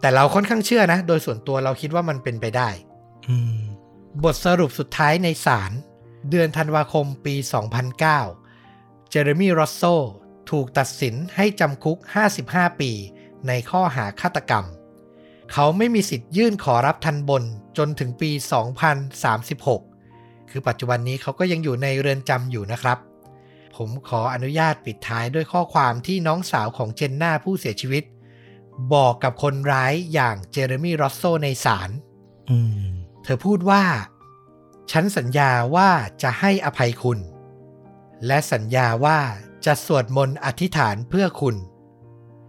[0.00, 2.70] แต่เราค่อนข้างเชื่อนะ โดยส่วนตัวเราคิดว่ามันเป็นไปได้
[3.28, 3.60] อืม
[4.24, 5.72] บทสรุปสุดท้ายในศาล
[6.30, 7.34] เดือนธันวาคมปี
[7.98, 9.82] 2009 เจเรมี่รอสโซ
[10.50, 11.98] ถูกตัดสินให้จำคุก
[12.38, 12.90] 55 ปี
[13.48, 14.64] ในข้อหาฆาตกรรม
[15.52, 17.42] เขาไม่มีสิทธิ์ยื่นขอรับทันบน
[17.78, 18.30] จนถึงปี
[19.20, 22.98] 2036 คือปัจจุบันนี้เขาก็ยังอยู่ในเรือนจำอยู่นะครับ
[23.76, 28.04] ผมขออนุญาตปิดท้ายด้วยข้อความที่น้องสาวของเจนน่าผู้เสียชีวิต
[28.94, 31.90] บอกกับคนร้ายอย่างเจเรมี่รอสโซในศาล
[32.50, 32.88] อืม
[33.22, 33.82] เธอพูดว่า
[34.90, 35.90] ฉันสัญญาว่า
[36.22, 37.18] จะให้อภัยคุณ
[38.26, 39.18] และสัญญาว่า
[39.66, 41.56] จะสวดมนต์อธิษฐานเพื่อคุณ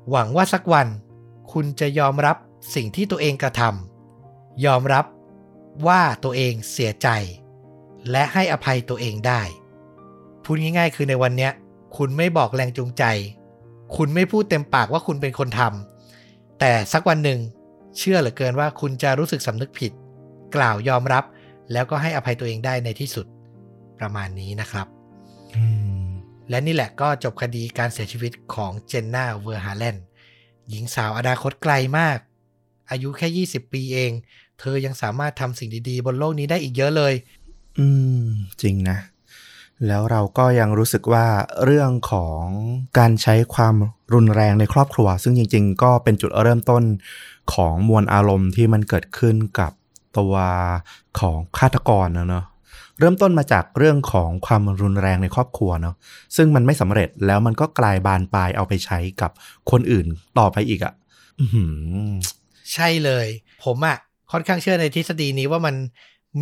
[0.10, 0.88] หวังว่าสักวัน
[1.52, 2.38] คุณจะยอมรับ
[2.76, 5.06] สิ่งที่ตัวเองกระทำยอมรับ
[5.88, 7.08] ว่าตัวเองเสียใจ
[8.12, 9.42] และให้อภัยตัวเองได้
[10.44, 11.52] พูดง่ายๆ คือในวันเนี้ย
[11.98, 13.04] คุณไม่บอกแรงจูงใจ
[13.96, 17.40] คุณไม่พูดเต็มปากว่าคุณเป็นคนทำแต่สักวันหนึ่ง
[17.98, 19.92] เชื่อเหลือเกินว่าคุณจะรู้สึกสำนึกผิด
[20.56, 21.24] กล่าวยอมรับ
[21.72, 23.26] แล้วก็ให้อภัยตัวเองได้ในที่สุด
[24.00, 24.88] ประมาณนี้นะครับ
[25.56, 25.64] อื
[26.06, 26.08] ม
[26.50, 30.04] และนี่แหละก็จบคดีการเสียชีวิตของเจนนาเวอร์ฮาแลนด์
[30.70, 32.18] หญิงสาวอนาคตไกลมาก
[32.92, 34.12] อายุแค่ 20 ปีเอง
[34.60, 37.14] เธอยังสามารถทำสิ่งดีๆ บนโลกนี้ได้อีกเยอะเลย
[37.80, 37.88] อื
[38.22, 38.26] ม
[38.62, 38.98] จริงนะ
[39.88, 41.26] แล้วเราก็ยังรู้สึกว่า
[41.64, 42.44] เรื่องของ
[42.98, 43.76] การใช้ความ
[44.14, 46.84] รุนแรงในครอบครัว ซึ่งจริง ๆ ก็เป็นจุดเริ่มต้น
[47.54, 49.72] ของมวลอารมณ์ที่มันเกิดขึ้นกับ
[50.18, 50.36] ตัว
[51.20, 52.46] ของฆาตกรนะเนาะ
[53.00, 55.96] เริ่มต้นมาจากเรื่องของความรุนแรงในครอบครัวเนาะ
[56.36, 59.32] ซึ่งมันไม่สำเร็จแล้วมันก็กลายบานปลายเอาไปใช้กับ
[59.72, 60.06] คนอื่น
[60.40, 60.94] ต่อไปอีกอะ่ะ
[62.74, 63.28] ใช่เลย
[63.66, 63.98] ผมอะ่ะ
[64.32, 65.76] ค่อนข้างเชื่อในทฤษฎีนี้ว่ามัน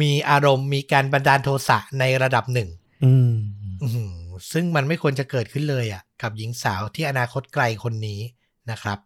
[0.01, 2.69] มีอารมณ์มีการบันดาลโทสะในระดับหนึ่ง
[3.05, 3.33] อืม
[3.81, 4.13] อื้อหือ
[4.51, 8.19] ซึ่งมันไม่ควรจะเกิดขึ้นเลยอะ่ะ กับหญิงสาวที่อนาคตไกลคนนี้
[8.71, 8.99] นะครับ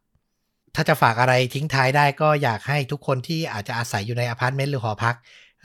[0.76, 5.16] ถ้าจะฝากอะไรทิ้งท้ายได้ก็อยากให้ทุกคนที่อาจจะอาศัยอยู่ในอพาร์ตเมนต์หรือหอพัก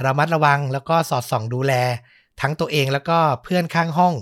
[0.04, 1.72] ระมัดระวังแล้วก็สอดส่องดูแล
[2.40, 4.14] ทั้งตัวเองแล้วก็เพื่อนข้างห้อง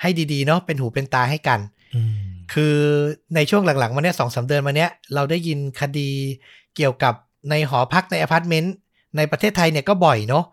[0.00, 1.60] ให้ดีๆเนาะเป็นหูเป็นตาให้กัน
[1.94, 2.76] อืมคือ
[3.34, 6.10] ในช่วงหลังๆมาเนี้ยสองสามเดือนมาเนี้ยเราได้ยินคดี
[6.76, 7.14] เกี่ยวกับ
[7.50, 8.74] ในหอพักในอพาร์ตเมนต์
[9.16, 10.44] ในประเทศไทยเนี่ยก็บ่อยเนาะ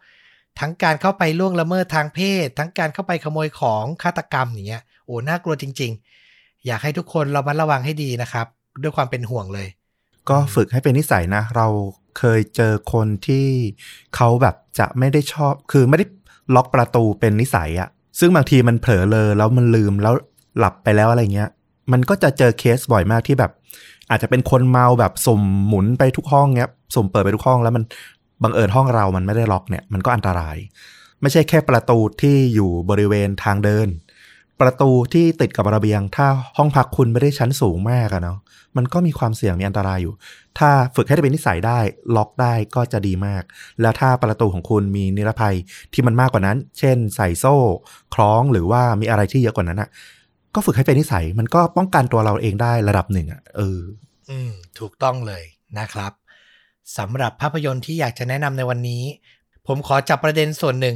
[0.59, 5.91] ทั้งการเข้าไปล่วงละเมิดทางเพศ ทั้งการเข้าไปขโมยของฆาตกรรมอย่างเงี้ยโอ้น่ากลัวจริง
[6.29, 8.47] ๆ อยากให้ทุกคนเรามาระวังให้ดีนะครับ
[8.81, 9.67] ด้วยความเป็นห่วงเลย
[10.29, 11.67] ก็ฝึกให้เป็นนิสัยนะ เรา
[12.17, 13.47] เคยเจอคนที่
[14.15, 16.05] เขาแบบจะไม่ได้ชอบ คือไม่ได้
[16.55, 20.13] ล็อกประตูเป็นนิสัยอะซึ่งบางทีมันเผลอเลยแล้วมันลืมแล้ว
[20.57, 21.49] หลับไปแล้วอะไรเงี้ย
[21.91, 23.51] มันก็จะเจอเคสบ่อยมากที่แบบ
[24.09, 27.83] อาจจะเป็นคนเมาแบบสมหมุนไปทุกห้องเงี้ยสมเปิดไปทุกห้องแล้วมัน
[28.43, 30.57] บังเอิญห้องเรามันไม่ได้ล็อกเนี่ยมันก็อันตราย
[31.21, 33.87] ไม่ใช่แค่ประตูที่อยู่บริเวณทางเดิน
[34.61, 36.27] ประตูที่ติดกับระเบียง ถ้า
[36.57, 38.37] ห้องพักคุณไม่ได้ชั้นสูงมากอะเนาะ
[38.77, 40.13] มันก็มีความเสี่ยงมีอันตรายอยู่
[40.59, 41.79] ถ้าฝึกให้ได้เป็นนิสัยได้
[42.15, 43.43] ล็อกได้ก็จะดีมาก
[43.81, 45.55] แล้วถ้าประตูของคุณมีนิรภัย
[45.93, 47.55] ที่มันมากกว่านั้น เช่น ใส่โซ่
[48.15, 49.89] คล้องหรือว่ามีอะไรที่เยอะกว่านั้นอะ
[50.55, 53.79] ก็ฝึกให้เป็นนิสัย มันก็ป้องกันตัวเราเองได้ระดับหนึ่งอะเออ
[54.29, 55.43] อืม ถูกต้องเลย
[55.79, 56.11] นะครับ
[56.97, 59.03] สำหรับภาพยนตร์ที่อยากจะแนะนำในวันนี้
[59.67, 60.95] ผมขอจับประเด็นส่วนหนึ่ง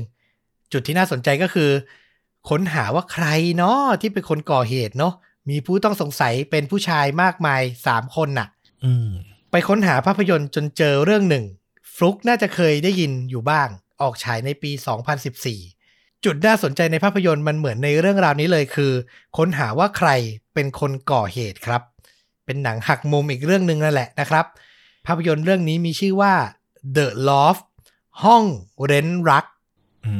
[0.72, 1.70] จุดที่น่าสนใจก็คือ
[2.50, 3.26] ค้นหาว่าใคร
[3.58, 5.14] เนาะที่เป็นคนก่อเหตุเนาะ
[5.50, 8.48] มีผู้ต้องสงสัยเป็นผู้ชายมากมาย3คนน่ะ
[8.86, 9.10] อืม
[9.52, 11.46] ไปค้นหาภาพยนตร์จนเจอเรื่องหนึ่ง
[11.96, 13.68] ฟลุกน่าจะเคยได้ยินอยู่บ้าง
[14.02, 14.72] ออกฉายในปี
[15.26, 15.77] 2014
[16.26, 18.92] จุดน่าสนใจในภาพยนตร์มันเหมือนในเรื่องราวนี้เลยคือ
[19.38, 20.10] ค้นหาว่าใคร
[20.54, 21.82] เป็นคนก่อเหตุครับ
[22.46, 24.46] เป็นหนังหักมุมอีกเรื่องหนึ่งนั่นแหละนะครับ
[25.06, 26.34] ภาพยนตร์เรื่องนี้มีชื่อว่า
[26.96, 27.64] The Loft
[28.24, 28.44] ห้อง
[28.86, 29.46] เร้นรัก
[30.06, 30.14] อื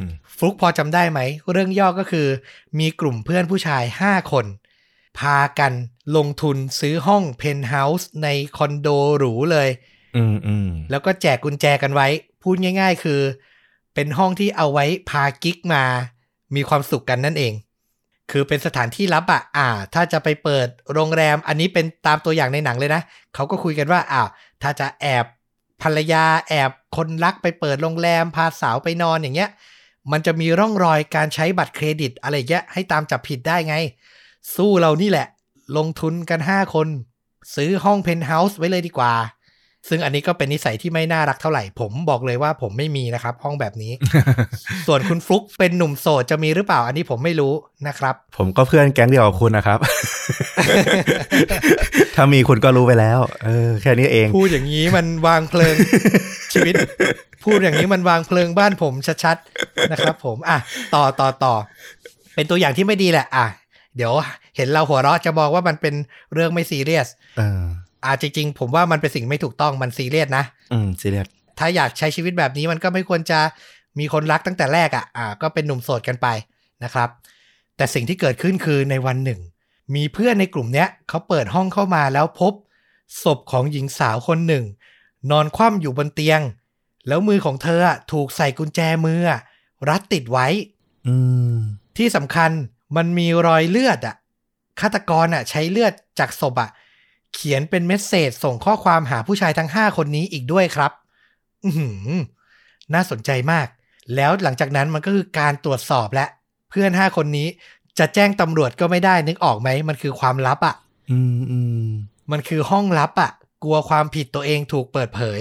[0.00, 0.02] ม
[0.36, 1.20] ฟลุกพอจำได้ไหม
[1.52, 2.26] เรื่องย่อก็คือ
[2.78, 4.46] มีกลุ่มเพื่อนผู้ชาย 5 คน
[5.18, 5.72] พากัน
[6.16, 8.88] ลงทุนซื้อห้องเพนท์เฮาส์ในคอนโด
[9.18, 9.68] หรูเลย
[10.16, 12.06] อืมอืมแล้วก็แจกกุญแจกันไว้
[12.42, 13.20] พูดง่าย ๆ คือ
[14.00, 15.84] เป็นห้องที่เอาไว้พากิ๊กมา
[16.54, 17.52] มีความสุขกันนั่นเอง
[18.30, 23.02] คือเป็นสถานที่ลับอะอ่า ถ้าจะไปเปิดโรงแรม อันนี้เป็นตามตัวอย่างในหนังเลยนะ
[23.34, 24.22] เขาก็คุยกันว่าอ้า
[24.62, 25.24] ถ้าจะแอบ
[25.82, 29.50] ภรรยาแอบคนรักไปเปิดโรงแรม พาสาวไปนอนอย่างเงี้ย
[30.12, 33.76] มันจะมีร่องรอยการใช้บัตรเครดิตอะไรเงี้ยให้ตามจับผิดได้ไง
[34.54, 35.26] สู้เรานี่แหละ
[35.76, 36.88] ลงทุนกัน 5 คน
[37.54, 39.12] ซื้อห้องเพนท์เฮาส์ไว้เลยดีกว่า
[39.88, 43.92] ซึ่งอันนี้ก็เป็นนิสัยที่ไม่น่ารักเท่าไหร่ ผมบอกเลยว่าผมไม่มีนะครับ ห้องแบบนี้
[44.86, 47.52] ส่วนคุณฟลุกเป็นหนุ่มโสดจะมีหรือเปล่า อันนี้ผมไม่รู้
[47.88, 49.78] นะครับ ผมก็เพื่อนแก๊งเดียวกับคุณนะครับ
[52.16, 55.74] ถ้ามีคุณก็รู้ไปแล้ว เออ แค่นี้เอง พูดอย่างนี้มันวางเพลิง
[56.52, 56.74] ชีวิต
[57.44, 60.58] พูดอย่างนี้มันวางเพลิงบ้านผมชัดๆนะครับ ผมอะ
[60.94, 61.54] ต่อต่อต่อ
[62.34, 63.46] เป็นตัวอย่างที่ไม่ดีแหละ อะ
[63.96, 64.12] เดี๋ยว
[64.56, 65.94] เห็นเราหัวเราะจะบอกว่ามันเป็น
[66.34, 67.08] เรื่องไม่ซีเรียส
[67.38, 71.26] เอออะจริง ๆ ผมว่ามันเป็นสิ่งไม่ถูกต้องมันซีเรียสนะ อืมซีเรียส
[71.58, 73.40] ถ้าอยากใช้ชีวิตแบบนี้มันก็ไม่ควรจะ
[73.98, 76.26] มีคนรักตั้งแต่แรกอะอ่า ก็เป็นหนุ่มโสดกันไป
[76.84, 77.08] นะครับ
[77.76, 79.40] แต่สิ่งที่เกิดขึ้นคือในวันหนึ่ง
[79.94, 82.52] มีเพื่อนในกลุ่มเนี้ยเขาเปิดห้องเข้ามาแล้วพบ
[83.22, 84.64] ศพของหญิงสาวคนหนึ่ง
[85.30, 86.40] นอนคว่ำอยู่บนเตียง
[87.08, 89.40] แล้วมือของเธออะถูกใส่กุญแจมืออะ
[89.88, 90.46] รัดติดไว้
[91.06, 91.14] อื
[91.54, 91.56] ม
[91.96, 92.50] ที่สำคัญ
[92.96, 94.16] มันมีรอยเลือดอะ
[94.80, 96.70] ฆาตกรอะ ใช้เลือดจากศพอะ
[97.34, 100.92] เขียนเป็นเมสเซจส่งข้อความหาผู้ชายทั้ง 5 คนนี้อีกด้วยครับ
[101.64, 102.08] อือหือ
[102.94, 103.66] น่าสนใจมาก
[104.14, 106.26] แล้วหลังจากนั้นมันก็คือการตรวจสอบและ
[106.70, 107.48] เพื่อน 5 คนนี้
[107.98, 110.74] จะแจ้งตำรวจก็ไม่ได้นึกออกไหม มันคือความลับอะ
[111.10, 111.88] อืมอืม
[112.32, 113.30] มันคือห้องลับอะ
[113.62, 115.40] กลัวความผิดตัวเองถูกเปิดเผย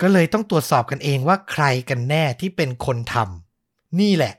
[0.00, 4.34] ก็เลยต้องตรวจสอบกันเองว่าใครกันแน่ที่เป็นคนทำนี่แหละ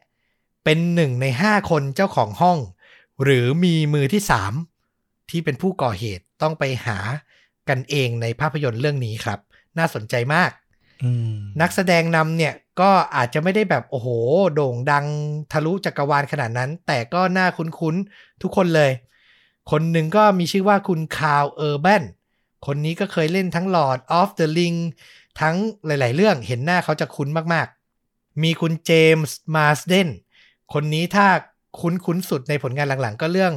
[0.63, 2.57] เป็นหนึ่งในห้าคนเจ้าของห้อง
[3.23, 4.53] หรือมีมือที่สาม
[5.29, 6.97] ที่เป็นผู้ก่อเหตุ ต้องไปหา
[7.69, 9.39] กันเองในภาพยนตร์เรื่องนี้ครับ
[9.77, 10.51] น่าสนใจมาก
[11.03, 14.07] อืมนักแสดงนำเนี่ยก็อาจจะไม่ได้แบบโอ้โห
[14.55, 15.05] โด่งดัง
[15.51, 18.91] ทะลุจักรวาลขนาดนั้น แต่ก็น่าคุ้นๆทุกคนเลย
[19.71, 22.03] คนหนึ่งก็มีชื่อว่าคุณคาร์ลเออร์บัน
[22.65, 24.77] คนนี้ก็เคยเล่นทั้ง Lord of the Ring
[25.41, 30.09] ทั้งหลาย ๆ เรื่องเห็นหน้าเขาจะคุ้นมากๆ มีคุณเจมส์มาสเดน
[30.73, 31.27] คนนี้ถ้า
[31.81, 33.53] คุ้นๆสุดในผลงานหลังๆ ก็เรื่อง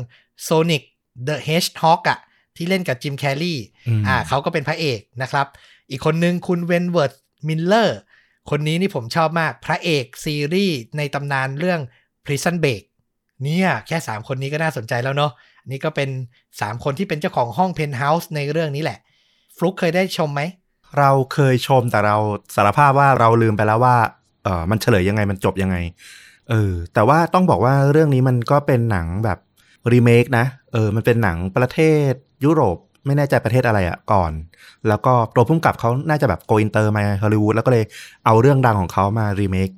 [0.46, 0.82] Sonic
[1.26, 2.18] the Hedgehog อะ
[2.56, 5.46] ที่เล่นกับจิมแคร์รี่อืมอ่าเขาก็เป็นพระเอกนะครับ
[5.90, 7.12] อีกคนนึงคุณเวนท์เวิร์ธ
[7.48, 7.98] มิลเลอร์
[8.50, 11.80] คนนี้นี่ผมชอบมากพระเอกซีรีส์ในตำนานเรื่อง
[12.24, 12.82] Prison Break
[13.42, 15.32] เนี่ยแค่ 3 คนนี้ก็น่าสนใจแล้วเนาะ
[15.70, 16.10] นี่ก็เป็น
[16.50, 18.98] 3 คนที่เป็นเจ้าของห้องเพนท์เฮาส์ในเรื่องนี้แหละ
[19.56, 20.42] ฟลุกเคยได้ชมไหม
[20.98, 22.16] เราเคยชมแต่เรา
[22.54, 23.96] สารภาพว่าเราลืมไปแล้วว่า
[24.44, 25.76] เออมันเฉลยยังไงมันจบยังไง
[26.50, 29.38] เออแต่ว่าต้องบอกว่าเรื่องนี้มันก็เป็นหนังแบบ
[29.92, 31.78] รีเมคนะเออมันเป็นหนังประเท
[32.10, 32.12] ศ
[32.44, 32.76] ยุโรป
[33.06, 34.32] ไม่แน่ใจประเทศอะไรอะก่อน
[34.88, 37.84] แล้วก็ตัวผู้กำกับเขาน่าจะแบบโกอินเตอร์มาฮอลลีวูดแล้วก็เลย
[38.26, 39.68] เอาเรื่องดังของเขามารีเมค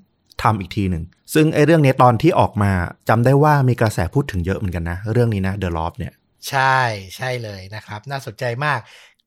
[0.43, 1.05] ทำอีกทีหนึ่ง
[1.35, 2.71] ซึ่งไอ้เรื่องนี้ตอนที่ออกมา
[3.09, 6.13] จำได้ว่ามีกระแสพูดถึงเยอะเหมือนกันนะ เรื่องนี้นะ The Loft เนี่ย
[6.49, 6.79] ใช่
[7.17, 8.79] ใช่เลยนะครับ น่าสนใจมาก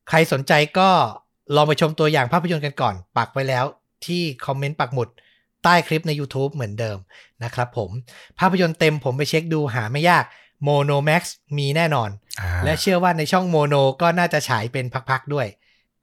[0.09, 0.89] ใครสนใจก็
[1.55, 3.65] ลองไปชมตัวอย่างภาพยนตร์กันก่อน ปักไว้แล้ว
[4.05, 5.07] ที่คอมเมนต์ปักหมุด
[5.63, 6.97] ใต้คลิปใน YouTube เหมือนเดิม
[7.43, 7.89] นะครับผม
[8.39, 10.23] ภาพยนตร์เต็มผมไปเช็คดูหาไม่ยาก
[10.67, 11.23] Mono Max
[11.57, 12.09] มีแน่นอน
[12.63, 15.47] และเชื่อว่าในช่องโมโนก็น่าจะฉายเป็นพักๆด้วย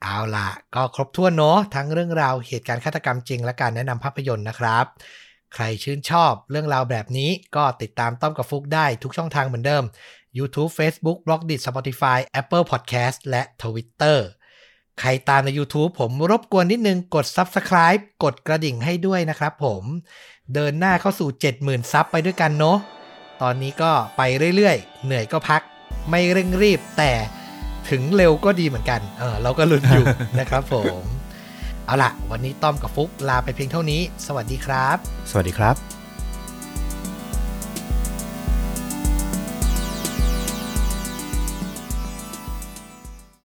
[0.02, 4.86] เอาล่ะก็ครบถ้วนเนาะทั้งเรื่องราวเหตุการณ์ฆาตกรรมจริง และการแนะนำภาพยนตร์นะครับ
[5.54, 9.82] ใครชื่นชอบเรื่องราวแบบนี้ก็ติดตามต้อมกับฟุกได้ทุกช่องทางเหมือนเดิม
[10.38, 14.18] YouTube Facebook b l o g d i t Spotify Apple Podcast และ Twitter
[15.00, 19.82] ใครตามใน YouTube ผมรบกวนนิดนึงกด Subscribe กดกระดิ่งให้ด้วยนะครับผม
[20.54, 21.28] เดินหน้าเข้าสู่
[21.60, 22.78] 70,000 ซับไปด้วยกันเนาะ
[23.42, 24.22] ตอนนี้ก็ไป
[24.56, 25.62] เรื่อยๆ เหนื่อยก็พัก
[26.10, 27.12] ไม่เร่งรีบแต่
[27.90, 30.04] ถึงเร็วก็ดีเหมือนกัน เออเราก็ลุ้นอยู่
[30.38, 31.02] นะครับผม
[31.86, 34.96] เอาล่ะ วันนี้ต้อมกับฟุกลาไปเพียงเท่านี้ สวัสดีครับ
[35.30, 36.03] สวัสดีครับ